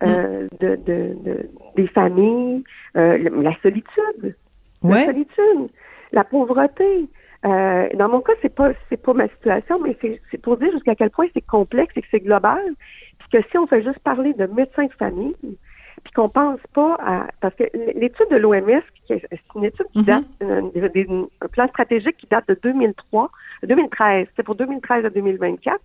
[0.04, 0.58] euh, mm.
[0.60, 2.64] de, de, de, des familles,
[2.98, 4.36] euh, la solitude,
[4.84, 5.70] la solitude,
[6.12, 7.08] la pauvreté.
[7.44, 9.98] Euh, dans mon cas, c'est pas c'est pas ma situation, mais
[10.30, 12.62] c'est pour dire jusqu'à quel point c'est complexe et que c'est global,
[13.20, 15.36] puis que si on fait juste parler de médecins de famille,
[16.04, 17.64] puis qu'on pense pas à parce que
[17.96, 19.22] l'étude de l'OMS, c'est
[19.56, 20.06] une étude qui mm-hmm.
[20.06, 23.30] date un, plan stratégique qui date de 2003,
[23.64, 25.80] 2013, c'est pour 2013 à 2024,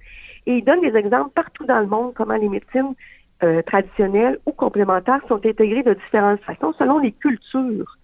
[0.46, 2.94] et il donne des exemples partout dans le monde comment les médecines
[3.42, 7.98] euh, traditionnelles ou complémentaires sont intégrées de différentes façons selon les cultures.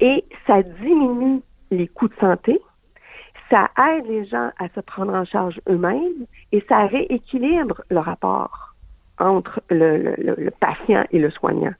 [0.00, 2.60] Et ça diminue les coûts de santé,
[3.50, 8.73] ça aide les gens à se prendre en charge eux-mêmes et ça rééquilibre le rapport
[9.18, 11.74] entre le, le, patient et le soignant.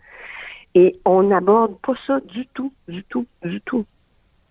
[0.75, 3.85] Et on n'aborde pas ça du tout, du tout, du tout.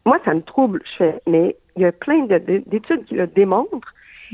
[0.05, 3.93] Moi, ça me trouble, je fais, mais il y a plein d'études qui le démontrent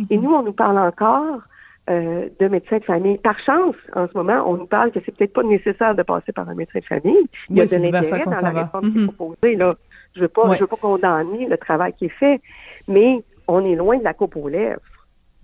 [0.10, 1.41] et nous, on nous parle encore
[1.89, 3.18] euh, de médecins de famille.
[3.18, 6.32] Par chance, en ce moment, on nous parle que c'est peut-être pas nécessaire de passer
[6.32, 7.26] par un médecin de famille.
[7.50, 9.12] Il y a de l'intérêt dans la réforme qui est mhm.
[9.12, 9.56] proposée.
[9.56, 9.76] Là.
[10.16, 12.41] Je veux pas, je veux pas condamner le travail qui est fait,
[12.88, 14.82] mais on est loin de la coupe aux lèvres.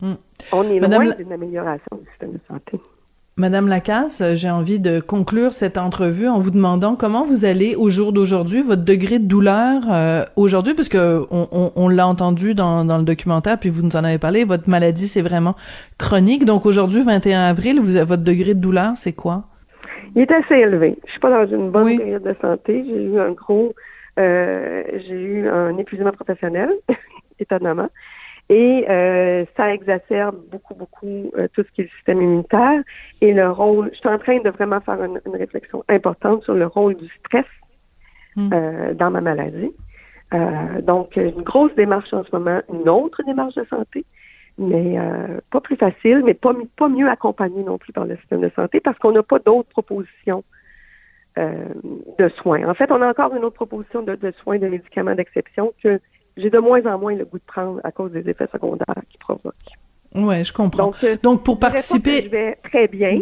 [0.01, 0.13] Mm.
[0.51, 2.79] On est loin d'une amélioration du système de santé.
[3.37, 7.89] Madame Lacasse, j'ai envie de conclure cette entrevue en vous demandant comment vous allez au
[7.89, 12.85] jour d'aujourd'hui, votre degré de douleur euh, aujourd'hui, parce que on, on, l'a entendu dans,
[12.85, 15.55] dans, le documentaire, puis vous nous en avez parlé, votre maladie c'est vraiment
[15.97, 16.45] chronique.
[16.45, 19.43] Donc aujourd'hui, 21 avril, vous, votre degré de douleur, c'est quoi?
[20.15, 20.97] Il est assez élevé.
[21.05, 22.85] Je suis pas dans une bonne période de santé.
[22.87, 23.75] J'ai eu un gros,
[24.17, 26.69] euh, j'ai eu un épuisement professionnel,
[27.41, 27.89] étonnamment.
[28.49, 32.83] Et euh, ça exacerbe beaucoup, beaucoup euh, tout ce qui est le système immunitaire
[33.21, 33.89] et le rôle.
[33.93, 37.45] Je suis en train de vraiment faire une, réflexion importante sur le rôle du stress
[38.35, 38.49] hmm.
[38.53, 39.71] euh, dans ma maladie.
[40.83, 44.05] donc, une grosse démarche en ce moment, une autre démarche de santé,
[44.59, 44.97] mais
[45.49, 48.79] pas plus facile, mais pas, pas mieux accompagnée non plus par le système de santé
[48.79, 50.43] parce qu'on n'a pas d'autres propositions
[51.37, 52.67] de soins.
[52.67, 55.99] En fait, on a encore une autre proposition de, de soins de médicaments d'exception que
[56.37, 59.17] j'ai de moins en moins le goût de prendre à cause des effets secondaires qui
[59.17, 59.53] provoquent.
[60.13, 60.87] Oui, je comprends.
[60.87, 62.23] Donc, euh, pour participer.
[62.23, 63.19] je vais très bien.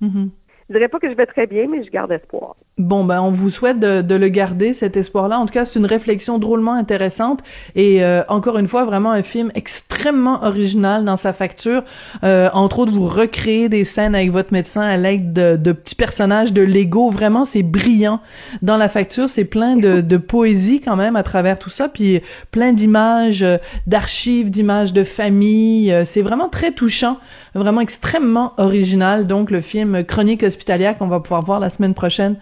[0.00, 0.28] Mm-hmm.
[0.68, 2.56] Je dirais pas que je vais très bien, mais je garde espoir.
[2.76, 5.38] Bon, ben, on vous souhaite de, le garder, cet espoir-là.
[5.38, 7.38] En tout cas, c'est une réflexion drôlement intéressante
[7.76, 11.84] et euh, encore une fois, vraiment un film extrêmement original dans sa facture.
[12.24, 16.52] Euh, entre autres, vous recréez des scènes avec votre médecin à l'aide de, petits personnages
[16.52, 17.10] de Lego.
[17.10, 18.18] Vraiment, c'est brillant
[18.60, 19.28] dans la facture.
[19.28, 23.58] C'est plein de, de, poésie quand même à travers tout ça, puis plein d'images, euh,
[23.86, 25.96] d'archives, d'images de famille.
[26.06, 27.18] C'est vraiment très touchant,
[27.54, 29.28] vraiment extrêmement original.
[29.28, 32.34] Donc, le film Chronique hospitalière qu'on va pouvoir voir la semaine prochaine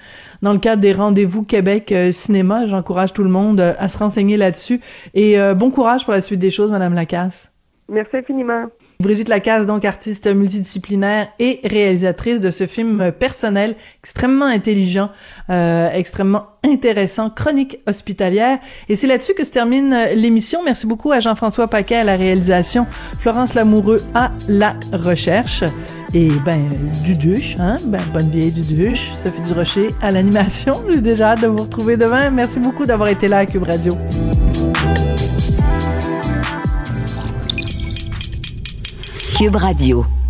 [0.43, 2.67] dans le cadre des rendez-vous Québec euh, cinéma.
[2.67, 4.81] J'encourage tout le monde euh, à se renseigner là-dessus.
[5.15, 7.53] Et euh, bon courage pour la suite des choses, Madame Lacasse.
[7.89, 8.67] Merci infiniment.
[9.03, 15.11] Brigitte Lacasse, donc artiste multidisciplinaire et réalisatrice de ce film personnel extrêmement intelligent,
[15.51, 18.59] euh, extrêmement intéressant, chronique hospitalière.
[18.89, 20.63] Et c'est là-dessus que se termine l'émission.
[20.65, 22.87] Merci beaucoup à Jean-François Paquet à la réalisation,
[23.19, 25.65] Florence Lamoureux à la recherche.
[26.15, 26.69] Et ben,
[27.05, 27.77] du duche, hein?
[27.87, 29.13] Ben, bonne vieille du duche.
[29.25, 30.75] Sophie Durocher à l'animation.
[30.93, 32.29] J'ai déjà hâte de vous retrouver demain.
[32.31, 33.97] Merci beaucoup d'avoir été là à Cube Radio.
[39.35, 40.22] Cube Radio.